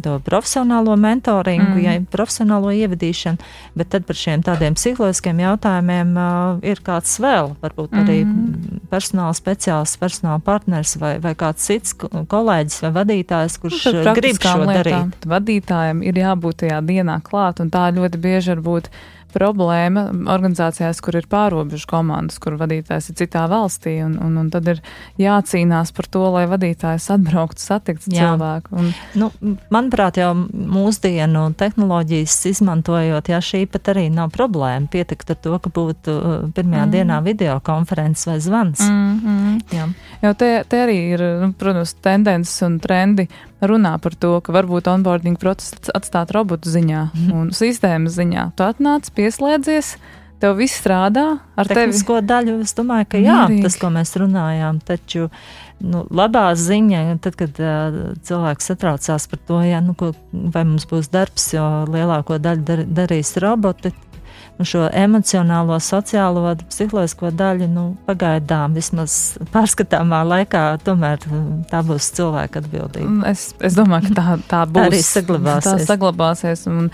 to 0.00 0.16
profesionālo 0.24 0.96
mentoringu, 0.96 1.76
mm. 1.76 1.82
ja 1.84 1.94
profesionālo 2.10 2.72
ievadīšanu, 2.72 3.50
bet 3.76 3.90
tad 3.92 4.06
par 4.08 4.16
šiem 4.16 4.44
tādiem 4.44 4.76
psiholoģiskiem 4.78 5.42
jautājumiem 5.42 6.14
uh, 6.16 6.62
ir 6.64 6.80
kāds 6.84 7.12
vēl, 7.20 7.52
varbūt 7.60 7.96
arī 8.00 8.22
mm. 8.24 8.82
personāla 8.92 9.36
speciālists, 9.36 10.00
personāla 10.00 10.40
partners 10.44 10.96
vai, 11.00 11.18
vai 11.22 11.34
kāds 11.38 11.68
cits 11.68 11.96
kolēģis 12.00 12.80
vai 12.86 12.92
vadītājs, 13.02 13.58
kurš 13.62 13.88
nu, 13.98 14.04
grib 14.16 14.40
šo 14.40 14.62
lietām. 14.62 14.76
darīt. 14.78 15.28
Vadītājiem 15.34 16.04
ir 16.08 16.22
jābūt 16.24 16.62
tajā 16.64 16.80
dienā 16.88 17.20
klāt, 17.26 17.60
un 17.60 17.72
tā 17.72 17.90
ļoti 17.92 18.22
bieži 18.22 18.54
var 18.54 18.64
būt 18.64 18.92
problēma 19.34 20.06
organizācijās, 20.32 21.00
kur 21.04 21.16
ir 21.18 21.28
pārobežu 21.30 21.88
komandas, 21.90 22.38
kur 22.42 22.56
vadītājs 22.60 23.10
ir 23.10 23.18
citā 23.22 23.44
valstī, 23.50 23.98
un, 24.04 24.16
un, 24.22 24.36
un 24.40 24.50
tad 24.52 24.68
ir 24.70 24.82
jācīnās 25.20 25.92
par 25.96 26.08
to, 26.12 26.24
lai 26.34 26.44
vadītājs 26.50 27.08
atbrauktu 27.16 27.62
satikt 27.62 28.06
cilvēku. 28.08 28.74
Un... 28.78 28.90
Nu, 29.18 29.30
manuprāt, 29.72 30.20
jau 30.20 30.32
mūsdienu 30.36 31.48
tehnoloģijas 31.58 32.38
izmantojot, 32.52 33.32
jā, 33.32 33.40
šī 33.42 33.64
pat 33.72 33.92
arī 33.94 34.08
nav 34.12 34.32
problēma. 34.34 34.90
Pietikt 34.92 35.34
ar 35.34 35.40
to, 35.42 35.56
ka 35.62 35.72
būtu 35.72 36.16
uh, 36.16 36.34
pirmajā 36.54 36.86
mm. 36.86 36.92
dienā 36.96 37.20
videokonferences 37.26 38.28
vai 38.28 38.38
zvans. 38.42 38.84
Mm, 38.86 39.14
mm. 39.22 39.56
Jā. 39.72 39.88
Jo 40.22 40.34
te, 40.38 40.52
te 40.68 40.84
arī 40.84 40.98
ir, 41.14 41.24
nu, 41.42 41.52
protams, 41.58 41.96
tendences 42.04 42.62
un 42.66 42.78
trendi 42.82 43.28
runā 43.62 43.94
par 44.02 44.16
to, 44.18 44.36
ka 44.44 44.54
varbūt 44.54 44.90
onboarding 44.92 45.38
procesu 45.40 45.92
atstāt 45.94 46.34
robotu 46.34 46.72
ziņā 46.72 47.04
mhm. 47.12 47.30
un 47.38 47.54
sistēmas 47.56 48.18
ziņā. 48.18 48.50
Tu 48.58 48.66
atnāc, 48.66 49.08
pieslēdzies, 49.16 49.94
tev 50.42 50.56
viss 50.58 50.80
strādā 50.82 51.26
ar 51.56 51.70
Tehnisko 51.70 52.18
tevi. 52.18 52.28
daļu. 52.32 52.56
Es 52.66 52.74
domāju, 52.78 53.08
ka 53.14 53.22
jā, 53.22 53.42
Mierīgi. 53.44 53.66
tas, 53.66 53.78
ko 53.78 53.92
mēs 53.94 54.14
runājām, 54.18 54.80
taču 54.86 55.28
nu, 55.82 56.04
labā 56.10 56.48
ziņa, 56.58 57.02
tad, 57.22 57.38
kad 57.38 57.58
uh, 57.62 58.00
cilvēks 58.26 58.72
satraucās 58.72 59.28
par 59.30 59.42
to, 59.48 59.60
jā, 59.66 59.82
nu, 59.84 59.94
ko, 59.98 60.12
vai 60.32 60.64
mums 60.66 60.86
būs 60.90 61.10
darbs, 61.14 61.52
jo 61.54 61.66
lielāko 61.90 62.38
daļu 62.42 62.66
dar, 62.66 62.86
darīs 63.02 63.36
roboti 63.42 63.94
šo 64.68 64.86
emocionālo, 64.88 65.76
sociālo, 65.82 66.44
psiholoģisko 66.68 67.32
daļu 67.38 67.68
nu, 67.70 67.84
pagaidām, 68.06 68.76
vismaz 68.76 69.36
pārskatāmā 69.54 70.22
laikā, 70.28 70.64
tomēr 70.86 71.22
mm, 71.28 71.64
tā 71.70 71.82
būs 71.86 72.10
cilvēka 72.18 72.62
atbildība. 72.62 73.08
Mm, 73.08 73.24
es, 73.32 73.48
es 73.64 73.78
domāju, 73.78 74.10
ka 74.10 74.18
tā, 74.18 74.36
tā 74.50 74.62
būs. 74.70 74.78
tā 74.78 74.86
arī 74.90 75.02
saglabāsies. 75.06 75.68
Tā 75.68 75.88
saglabāsies 75.92 76.64
un, 76.70 76.88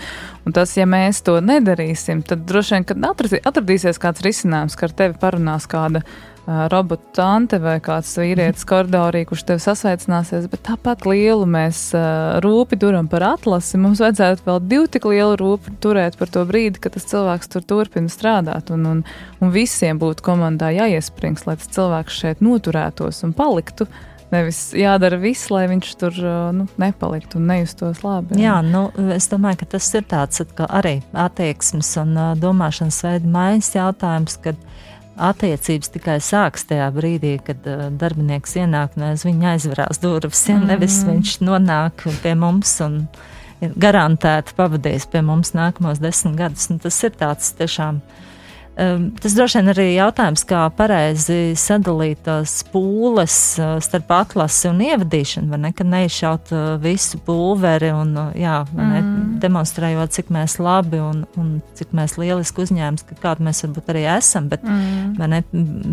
un 0.45 0.57
tas, 0.57 0.75
ja 0.79 0.87
mēs 0.89 1.23
to 1.25 1.37
nedarīsim, 1.43 2.23
tad 2.27 2.45
droši 2.49 2.77
vien, 2.77 2.89
kad 2.89 3.09
atradīsies 3.51 4.01
kāds 4.01 4.25
risinājums, 4.25 4.77
ka 4.79 4.89
ar 4.89 4.97
tevi 5.03 5.19
parunās 5.21 5.69
kāda 5.69 6.03
robotu 6.45 7.03
tante 7.15 7.59
vai 7.61 7.77
kāds 7.83 8.11
vīrietis 8.17 8.65
koridorī, 8.69 9.23
kurš 9.29 9.45
tevi 9.49 9.63
sasveicināsies, 9.63 10.47
bet 10.51 10.63
tāpat 10.65 11.05
lielu 11.09 11.45
mēs 11.49 11.89
rūpi 12.43 12.79
turam 12.81 13.09
par 13.11 13.25
atlasi. 13.33 13.77
Mums 13.81 14.01
vajadzētu 14.03 14.45
vēl 14.47 14.61
divu 14.71 14.89
tik 14.91 15.07
lielu 15.09 15.37
rūpi 15.39 15.75
turēt 15.83 16.17
par 16.19 16.31
to 16.33 16.45
brīdi, 16.49 16.81
kad 16.81 16.97
tas 16.97 17.07
cilvēks 17.09 17.51
tur 17.53 17.65
turpina 17.69 18.11
strādāt. 18.11 18.73
Un, 18.73 18.85
un, 18.89 19.01
un 19.39 19.53
visiem 19.53 19.99
būtu 20.01 20.25
komandā 20.25 20.71
jāiesprings, 20.75 21.45
lai 21.49 21.57
tas 21.59 21.69
cilvēks 21.75 22.21
šeit 22.23 22.45
noturētos 22.45 23.23
un 23.27 23.35
paliktu. 23.37 23.89
Nevis 24.29 24.75
jādara 24.77 25.17
viss, 25.17 25.47
lai 25.49 25.63
viņš 25.71 25.93
tur 25.97 26.17
nu, 26.53 26.67
nepaliktu 26.77 27.39
un 27.39 27.47
nejustos 27.49 28.03
labi. 28.05 28.37
Jā, 28.37 28.59
nu, 28.61 28.83
es 29.15 29.25
domāju, 29.31 29.63
ka 29.63 29.71
tas 29.73 29.87
ir 29.97 30.05
tāds 30.09 30.43
arī 30.67 30.99
attieksmes 31.17 31.89
un 32.03 32.13
uh, 32.13 32.35
domāšanas 32.37 33.01
veida 33.07 33.31
maiņas 33.33 33.71
jautājums, 33.73 34.37
kad 34.43 34.59
attiecības 35.19 35.91
tikai 35.93 36.17
sāks 36.23 36.65
tajā 36.69 36.87
brīdī, 36.95 37.35
kad 37.45 37.65
uh, 37.67 37.87
darbinieks 37.91 38.55
ienāk 38.61 38.95
un 38.97 39.09
aiz 39.11 39.25
viņa 39.27 39.53
aizverās 39.55 40.01
durvis. 40.03 40.45
Ja? 40.49 40.57
Mm. 40.57 40.71
Nevis 40.71 41.01
viņš 41.07 41.35
nonāk 41.45 42.07
pie 42.23 42.33
mums 42.39 42.75
un 42.85 43.03
garantēti 43.59 44.55
pavadījis 44.55 45.09
pie 45.11 45.21
mums 45.25 45.53
nākamos 45.57 46.01
desmit 46.03 46.37
gadus. 46.39 46.69
Nu, 46.71 46.79
tas 46.81 46.97
ir 47.03 47.15
tāds 47.19 47.51
tiešām 47.59 47.99
tas 49.19 49.35
droši 49.35 49.59
vien 49.59 49.71
arī 49.73 49.85
jautājums, 49.95 50.45
kā 50.47 50.61
pareizi 50.75 51.53
sadalīt 51.59 52.21
tās 52.27 52.59
pūles 52.71 53.35
uh, 53.59 53.75
starp 53.83 54.11
atlasi 54.15 54.69
un 54.69 54.79
ievadīšanu, 54.85 55.49
vai 55.51 55.59
ne, 55.65 55.71
ka 55.75 55.85
neizšaut 55.87 56.53
uh, 56.55 56.61
visu 56.81 57.19
pulveri 57.25 57.91
un, 57.95 58.13
uh, 58.15 58.29
jā, 58.39 58.61
mm. 58.69 58.93
ne, 58.93 59.01
demonstrējot, 59.43 60.13
cik 60.15 60.31
mēs 60.35 60.59
labi 60.63 61.01
un, 61.03 61.25
un 61.39 61.51
cik 61.79 61.91
mēs 61.97 62.15
lieliski 62.21 62.63
uzņēmums, 62.65 63.07
ka 63.09 63.19
kādu 63.23 63.47
mēs 63.49 63.63
varbūt 63.65 63.91
arī 63.95 64.05
esam, 64.15 64.47
bet, 64.51 64.63
mm. 64.63 65.19
ne, 65.33 65.41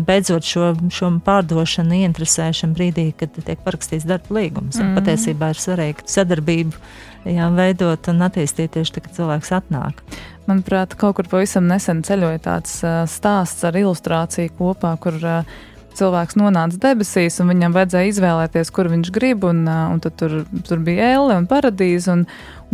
beidzot 0.07 0.47
šo, 0.47 0.71
šo 0.93 1.11
pārdošanu, 1.27 1.99
ieinteresēšanu 2.03 2.77
brīdī, 2.77 3.09
kad 3.19 3.35
tiek 3.41 3.59
parakstīts 3.65 4.07
darba 4.07 4.39
līgums. 4.39 4.79
Mm. 4.79 4.95
Patiesībā 5.01 5.51
ir 5.51 5.61
svarīgi 5.65 6.07
sadarbību 6.07 6.87
jā, 7.35 7.47
veidot 7.55 8.09
un 8.11 8.25
attīstīt 8.27 8.75
tieši 8.75 8.97
tad, 8.97 9.07
kad 9.07 9.17
cilvēks 9.19 9.53
atnāk. 9.59 10.03
Manuprāt, 10.47 10.95
kaut 10.99 11.17
kur 11.17 11.27
pavisam 11.27 11.67
nesen 11.67 12.03
ceļoja 12.07 12.43
tāds 12.45 12.77
uh, 12.85 13.01
stāsts 13.09 13.65
ar 13.67 13.75
ilustrāciju 13.75 14.53
kopā, 14.59 14.93
kur 15.03 15.17
uh, 15.19 15.57
cilvēks 15.97 16.37
nonāca 16.39 16.77
debesīs, 16.81 17.39
un 17.41 17.51
viņam 17.51 17.75
vajadzēja 17.75 18.11
izvēlēties, 18.11 18.71
kur 18.73 18.91
viņš 18.91 19.11
grib, 19.15 19.47
un, 19.49 19.65
un 19.67 20.03
tur, 20.03 20.43
tur 20.67 20.83
bija 20.85 21.11
elle 21.17 21.39
un 21.41 21.49
paradīze, 21.49 22.13
un, 22.13 22.23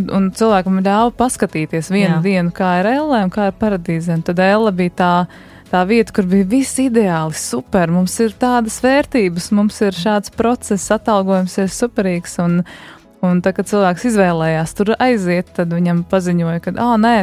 un 0.04 0.28
cilvēkam 0.36 0.82
ļāva 0.84 1.14
paskatīties 1.18 1.90
vienu 1.94 2.18
Jā. 2.18 2.22
dienu, 2.24 2.54
kā 2.54 2.76
ir 2.82 2.92
elle 2.94 3.24
un 3.24 3.32
kā 3.34 3.48
ir 3.50 3.58
paradīze, 3.60 4.14
un 4.14 4.24
tad 4.26 4.42
elle 4.44 4.74
bija 4.76 4.96
tā 5.00 5.16
tā 5.74 5.80
vieta, 5.88 6.12
kur 6.14 6.28
bija 6.30 6.46
viss 6.46 6.78
ideāli, 6.78 7.34
super, 7.34 7.90
mums 7.90 8.14
ir 8.22 8.34
tādas 8.38 8.76
vērtības, 8.84 9.48
mums 9.56 9.80
ir 9.82 9.96
šāds 9.96 10.30
process, 10.36 10.92
atalgojums 10.94 11.56
ir 11.58 11.72
superīgs. 11.72 12.36
Un, 12.44 12.60
un 13.26 13.42
tā, 13.44 13.54
kad 13.56 13.68
cilvēks 13.70 14.08
izvēlējās 14.12 14.74
tur 14.78 14.94
aiziet, 14.98 15.52
tad 15.56 15.72
viņam 15.74 16.04
paziņoja, 16.10 16.64
ka, 16.64 16.74
ah, 16.82 16.96
nē, 17.00 17.16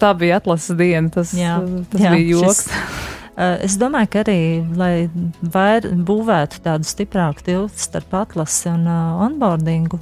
tā 0.00 0.14
bija 0.18 0.40
atlases 0.40 0.78
diena, 0.78 1.10
tas, 1.14 1.34
jā, 1.36 1.58
tas 1.92 2.06
jā, 2.06 2.14
bija 2.14 2.38
joks. 2.38 2.64
Šis... 2.70 3.10
Es 3.34 3.74
domāju, 3.80 4.06
ka 4.12 4.20
arī, 4.22 4.62
lai 4.78 5.08
vair, 5.42 5.88
būvētu 6.06 6.60
tādu 6.62 6.86
stiprāku 6.86 7.42
tiltu 7.42 7.82
starp 7.82 8.12
atlasi 8.14 8.68
un 8.70 8.84
uh, 8.86 9.24
onboardingu, 9.26 9.98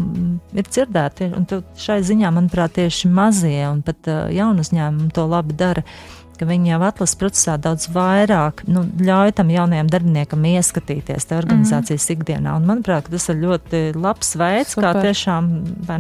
ir 0.53 0.69
dzirdēti. 0.69 1.31
Un 1.39 1.47
šai 1.81 2.03
ziņā, 2.05 2.29
manuprāt, 2.29 2.75
tieši 2.77 3.09
mazie 3.09 3.57
un 3.71 3.81
pat 3.87 4.11
uh, 4.13 4.27
jaunu 4.29 4.61
uzņēmumu 4.61 5.09
to 5.17 5.25
labi 5.33 5.57
dara. 5.57 5.81
Uh, 5.81 6.22
ka 6.43 6.49
viņi 6.49 6.73
jau 6.73 6.81
atlases 6.83 7.19
procesā 7.21 7.55
daudz 7.63 7.87
vairāk 7.95 8.65
nu, 8.67 8.83
ļauj 8.99 9.37
tam 9.39 9.51
jaunajam 9.53 9.91
darbiniekam 9.93 10.47
ieskatīties 10.51 11.29
tajā 11.31 11.39
organizācijas 11.45 12.09
mm. 12.09 12.17
ikdienā. 12.17 12.57
Un, 12.59 12.67
manuprāt, 12.67 13.07
tas 13.13 13.29
ir 13.31 13.39
ļoti 13.45 13.83
labs 13.95 14.35
veids, 14.41 14.75
Super. 14.75 14.89
kā 14.89 15.05
tiešām 15.07 15.51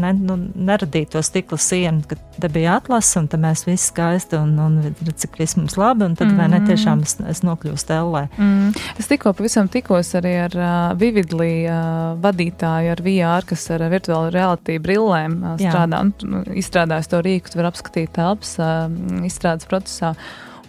ne, 0.03 0.13
nu, 0.19 0.39
neradīt 0.67 1.13
to 1.15 1.23
stikla 1.23 1.61
sienu, 1.63 2.03
ka 2.11 2.19
te 2.43 2.51
bija 2.51 2.79
atlase 2.81 3.21
un 3.21 3.29
te 3.31 3.39
mēs 3.39 3.63
visi 3.69 3.93
skaisti 3.93 4.39
un, 4.41 4.57
un 4.59 4.81
cik 5.07 5.39
viss 5.39 5.55
mums 5.61 5.77
labi, 5.79 6.09
un 6.09 6.19
tad 6.19 6.33
mm. 6.33 6.41
vai 6.41 6.49
ne 6.51 6.59
mm. 6.59 6.71
tiešām 6.73 7.05
es, 7.07 7.15
es 7.31 7.45
nokļūstu 7.47 7.97
ellē. 8.01 8.25
Mm. 8.35 8.75
Es 8.99 9.11
tikko 9.11 9.35
pavisam 9.39 9.71
tikos 9.71 10.11
arī 10.19 10.35
ar 10.49 10.59
uh, 10.59 10.71
Vividlī 10.99 11.53
uh, 11.69 12.17
vadītāju 12.25 12.97
ar 12.97 13.05
VR, 13.07 13.47
kas 13.47 13.69
ar 13.75 13.87
uh, 13.87 13.93
virtuālu 13.93 14.35
realitāti 14.35 14.81
brillēm 14.83 15.39
uh, 15.45 15.55
strādā 15.61 16.03
un 16.09 16.13
uh, 16.41 16.51
izstrādājis 16.59 17.13
to 17.15 17.23
rīku, 17.23 17.53
tu 17.53 17.63
var 17.63 17.71
apskatīt 17.71 18.15
telpas 18.19 18.57
uh, 18.59 18.89
izstrādes 19.23 19.71
procesā. 19.71 20.17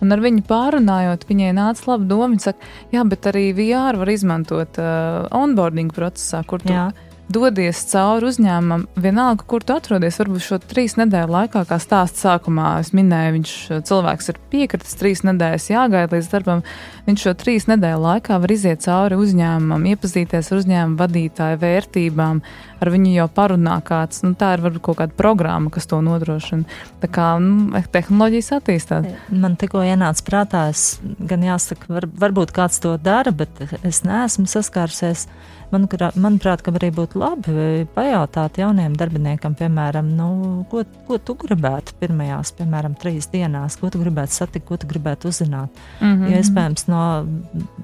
Un 0.04 0.12
ar 0.12 0.22
viņu 0.24 0.44
pārunājot, 0.50 1.26
viņai 1.30 1.54
nāca 1.56 1.88
laba 1.94 2.10
doma. 2.10 2.30
Viņa 2.34 2.46
saka, 2.50 2.70
jā, 2.92 3.08
bet 3.08 3.32
arī 3.32 3.48
VR 3.56 4.00
var 4.02 4.12
izmantot 4.12 4.80
uh, 4.82 5.24
onboarding 5.40 5.94
procesā, 5.96 6.44
kur 6.48 6.64
tu 6.64 6.76
jā 6.76 6.90
dodies 7.32 7.80
cauri 7.90 8.28
uzņēmumam, 8.28 8.86
vienalga, 9.00 9.46
kur 9.48 9.64
tu 9.64 9.76
atrodies. 9.76 10.18
Varbūt 10.20 10.44
šo 10.44 10.60
trīs 10.60 10.98
nedēļu 11.00 11.32
laikā, 11.32 11.64
kā 11.70 11.78
stāsts 11.82 12.24
sākumā, 12.24 12.76
es 12.84 12.92
minēju, 12.96 13.36
viņš 13.38 13.54
cilvēks 13.88 14.32
ir 14.34 14.40
piekritis 14.52 14.98
trīs 15.00 15.24
nedēļas 15.28 15.70
jāgaida 15.72 16.18
līdz 16.18 16.30
darbam. 16.34 16.64
Viņš 17.08 17.26
šo 17.28 17.34
trīs 17.40 17.68
nedēļu 17.72 18.04
laikā 18.04 18.40
var 18.44 18.54
iziet 18.54 18.84
cauri 18.86 19.18
uzņēmumam, 19.20 19.88
iepazīties 19.94 20.52
ar 20.52 20.62
uzņēmumu 20.62 21.00
vadītāju 21.00 21.62
vērtībām, 21.64 22.44
ar 22.84 22.94
viņu 22.94 23.16
jau 23.16 23.30
parunā 23.40 23.80
kāds. 23.88 24.24
Nu, 24.26 24.34
tā 24.40 24.54
ir 24.58 24.66
varbūt 24.66 24.86
kaut 24.90 25.00
kāda 25.02 25.18
programma, 25.20 25.72
kas 25.74 25.88
to 25.90 26.02
nodrošina. 26.04 26.68
Tā 27.04 27.12
kā 27.12 27.30
nu, 27.44 27.72
tehnoloģijas 27.94 28.54
attīstās. 28.60 29.10
Man 29.32 29.58
tikko 29.60 29.84
ienāca 29.88 30.28
prātā, 30.28 30.68
es 30.74 31.00
gan 31.04 31.44
jāsaka, 31.46 31.90
var, 31.92 32.08
varbūt 32.28 32.56
kāds 32.56 32.84
to 32.84 32.98
dara, 33.02 33.32
bet 33.36 33.64
es 33.84 34.04
neesmu 34.08 34.48
saskārusies 34.52 35.28
Man, 35.74 35.88
manuprāt, 36.22 36.62
ka 36.62 36.72
arī 36.78 36.90
būtu 36.94 37.18
labi 37.18 37.86
pajautāt 37.96 38.60
jauniem 38.62 38.94
darbiniekam, 38.98 39.56
piemēram, 39.58 40.12
nu, 40.18 40.28
ko, 40.70 40.84
ko 41.08 41.18
tu 41.18 41.36
gribētu 41.42 41.96
pirmajās, 42.02 42.54
piemēram, 42.60 42.94
trīs 43.02 43.28
dienās, 43.32 43.80
ko 43.82 43.90
tu 43.94 44.02
gribētu 44.04 44.36
satikt, 44.36 44.68
ko 44.70 44.78
tu 44.78 44.90
gribētu 44.90 45.32
uzzināt. 45.32 45.74
Mm 46.00 46.14
-hmm. 46.14 46.30
Jo 46.30 46.42
iespējams 46.44 46.88
no 46.88 47.02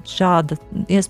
šāda 0.06 0.56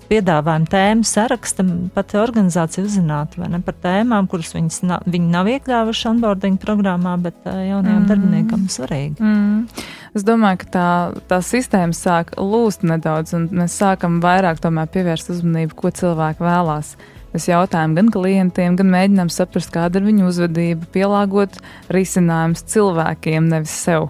piedāvājuma 0.09 0.67
tēmu 0.71 1.03
saraksta 1.05 1.65
pati 1.93 2.17
organizācija 2.17 2.85
uzzinātu 2.85 3.61
par 3.65 3.75
tēmām, 3.83 4.27
kuras 4.27 4.55
viņas 4.55 4.83
na, 4.83 4.99
viņi 5.05 5.29
nav 5.29 5.47
iekļāvuši 5.47 6.07
onboarding 6.09 6.57
programmā, 6.57 7.17
bet 7.17 7.35
jaunajiem 7.45 7.97
mm 7.97 8.03
-hmm. 8.03 8.07
darbiniekam 8.07 8.67
svarīgi. 8.69 9.19
Mm 9.19 9.35
-hmm. 9.35 9.83
Es 10.11 10.25
domāju, 10.27 10.59
ka 10.65 10.67
tā, 10.73 10.89
tā 11.29 11.39
sistēma 11.45 11.95
sāk 11.95 12.33
lūst 12.35 12.83
nedaudz, 12.83 13.31
un 13.37 13.47
mēs 13.55 13.77
sākam 13.79 14.19
vairāk 14.23 14.59
pievērst 14.59 15.31
uzmanību, 15.31 15.77
ko 15.79 15.91
cilvēki 15.95 16.43
vēlās. 16.43 16.97
Mēs 17.31 17.47
jautājam 17.47 17.95
gan 17.95 18.11
klientiem, 18.11 18.75
gan 18.75 18.91
mēģinām 18.91 19.31
saprast, 19.31 19.71
kāda 19.71 20.01
ir 20.01 20.09
viņu 20.09 20.27
uzvedība, 20.27 20.89
pielāgot 20.91 21.61
risinājumus 21.87 22.65
cilvēkiem, 22.73 23.47
nevis 23.53 23.71
sev. 23.85 24.09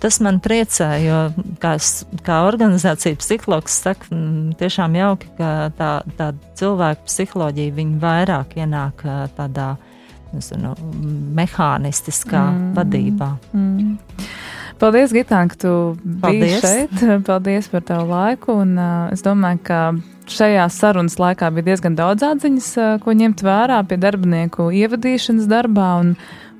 Tas 0.00 0.20
man 0.22 0.42
priecē, 0.44 0.90
jo 1.02 1.22
kā, 1.62 1.72
kā 2.26 2.42
organizācija 2.46 3.16
psihologs 3.18 3.80
saka, 3.80 4.12
tiešām 4.60 5.00
jauki, 5.00 5.32
ka 5.40 5.70
tā, 5.80 5.90
tā 6.20 6.30
cilvēku 6.60 7.08
psiholoģija 7.08 7.88
vairāk 8.04 8.54
ienāk 8.60 9.02
tādā 9.40 9.72
nezinu, 10.34 10.76
mehānistiskā 11.40 12.44
mm. 12.52 12.72
vadībā. 12.76 13.32
Mm. 13.56 13.96
Paldies, 14.80 15.12
Gitāna, 15.12 15.50
ka 15.52 15.58
tu 15.60 15.72
biji 16.00 16.60
šeit. 16.62 17.02
Paldies 17.28 17.68
par 17.68 17.84
tavu 17.84 18.08
laiku. 18.14 18.60
Un, 18.62 18.76
uh, 18.80 19.08
es 19.12 19.24
domāju, 19.24 19.60
ka 19.66 19.80
šajā 20.30 20.68
sarunas 20.72 21.18
laikā 21.20 21.50
bija 21.52 21.72
diezgan 21.72 21.98
daudz 21.98 22.24
atziņas, 22.24 22.70
uh, 22.80 22.94
ko 23.02 23.12
ņemt 23.16 23.44
vērā 23.44 23.82
pie 23.88 23.98
darbinieku 24.00 24.70
ievadīšanas 24.80 25.50
darbā. 25.50 25.90
Un, 26.04 26.14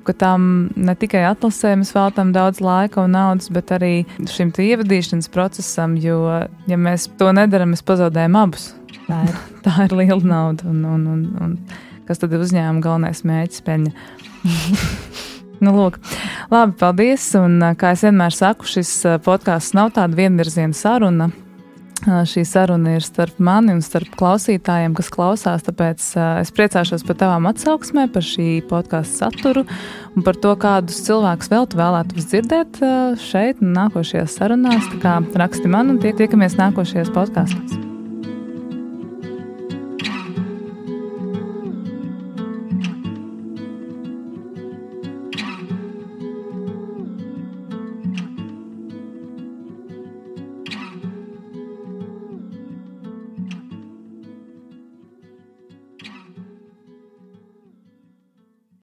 ka 0.05 0.13
tam 0.17 0.45
ne 0.75 0.95
tikai 0.97 1.23
atlasē 1.29 1.75
mēs 1.77 1.93
veltam 1.93 2.31
daudz 2.33 2.61
laika 2.63 3.03
un 3.05 3.13
naudas, 3.13 3.51
bet 3.53 3.73
arī 3.75 3.93
šim 4.29 4.49
ievadīšanas 4.49 5.29
procesam, 5.33 5.93
jo, 6.01 6.23
ja 6.69 6.77
mēs 6.77 7.05
to 7.19 7.29
nedaram, 7.37 7.73
mēs 7.75 7.85
pazaudējam 7.85 8.37
abus. 8.41 8.71
Tā 9.07 9.23
ir, 9.29 9.41
tā 9.65 9.75
ir 9.85 9.97
liela 9.97 10.21
nauda, 10.21 10.69
un, 10.69 10.85
un, 10.85 11.09
un, 11.15 11.25
un 11.41 12.07
kas 12.09 12.21
tad 12.21 12.33
ir 12.33 12.45
uzņēmuma 12.45 12.85
galvenais 12.85 13.25
mērķis- 13.25 13.65
peļņa. 13.67 13.93
Nu, 15.61 15.75
lūk, 15.77 15.99
labi, 16.49 16.73
paldies. 16.79 17.27
Un, 17.37 17.61
kā 17.77 17.93
es 17.95 18.01
vienmēr 18.07 18.33
saku, 18.33 18.65
šis 18.65 18.95
podkāsts 19.25 19.75
nav 19.77 19.93
tāda 19.97 20.17
vienvirziena 20.17 20.73
saruna. 20.77 21.29
Šī 22.01 22.41
saruna 22.49 22.95
ir 22.97 23.03
starp 23.05 23.37
mani 23.37 23.75
un 23.75 23.83
starp 23.85 24.15
klausītājiem, 24.17 24.95
kas 24.97 25.11
klausās. 25.13 25.61
Tāpēc 25.67 26.07
es 26.41 26.53
priecāšos 26.57 27.05
par 27.05 27.19
tavām 27.19 27.45
atsauksmēm, 27.51 28.09
par 28.09 28.25
šī 28.25 28.47
podkāstu 28.71 29.21
saturu 29.21 29.65
un 30.15 30.25
par 30.25 30.41
to, 30.41 30.55
kādus 30.57 31.03
cilvēkus 31.05 31.53
vēl 31.53 31.69
tu 31.69 31.77
vēlētos 31.77 32.31
dzirdēt 32.33 32.81
šeit 33.21 33.61
nākošajās 33.61 34.41
sarunās. 34.41 34.89
Tā 34.95 35.03
kā 35.05 35.15
raksti 35.45 35.69
man 35.69 35.93
un 35.93 36.01
tie, 36.01 36.15
tiekamies 36.17 36.57
nākošajās 36.57 37.13
podkāstos. 37.13 37.90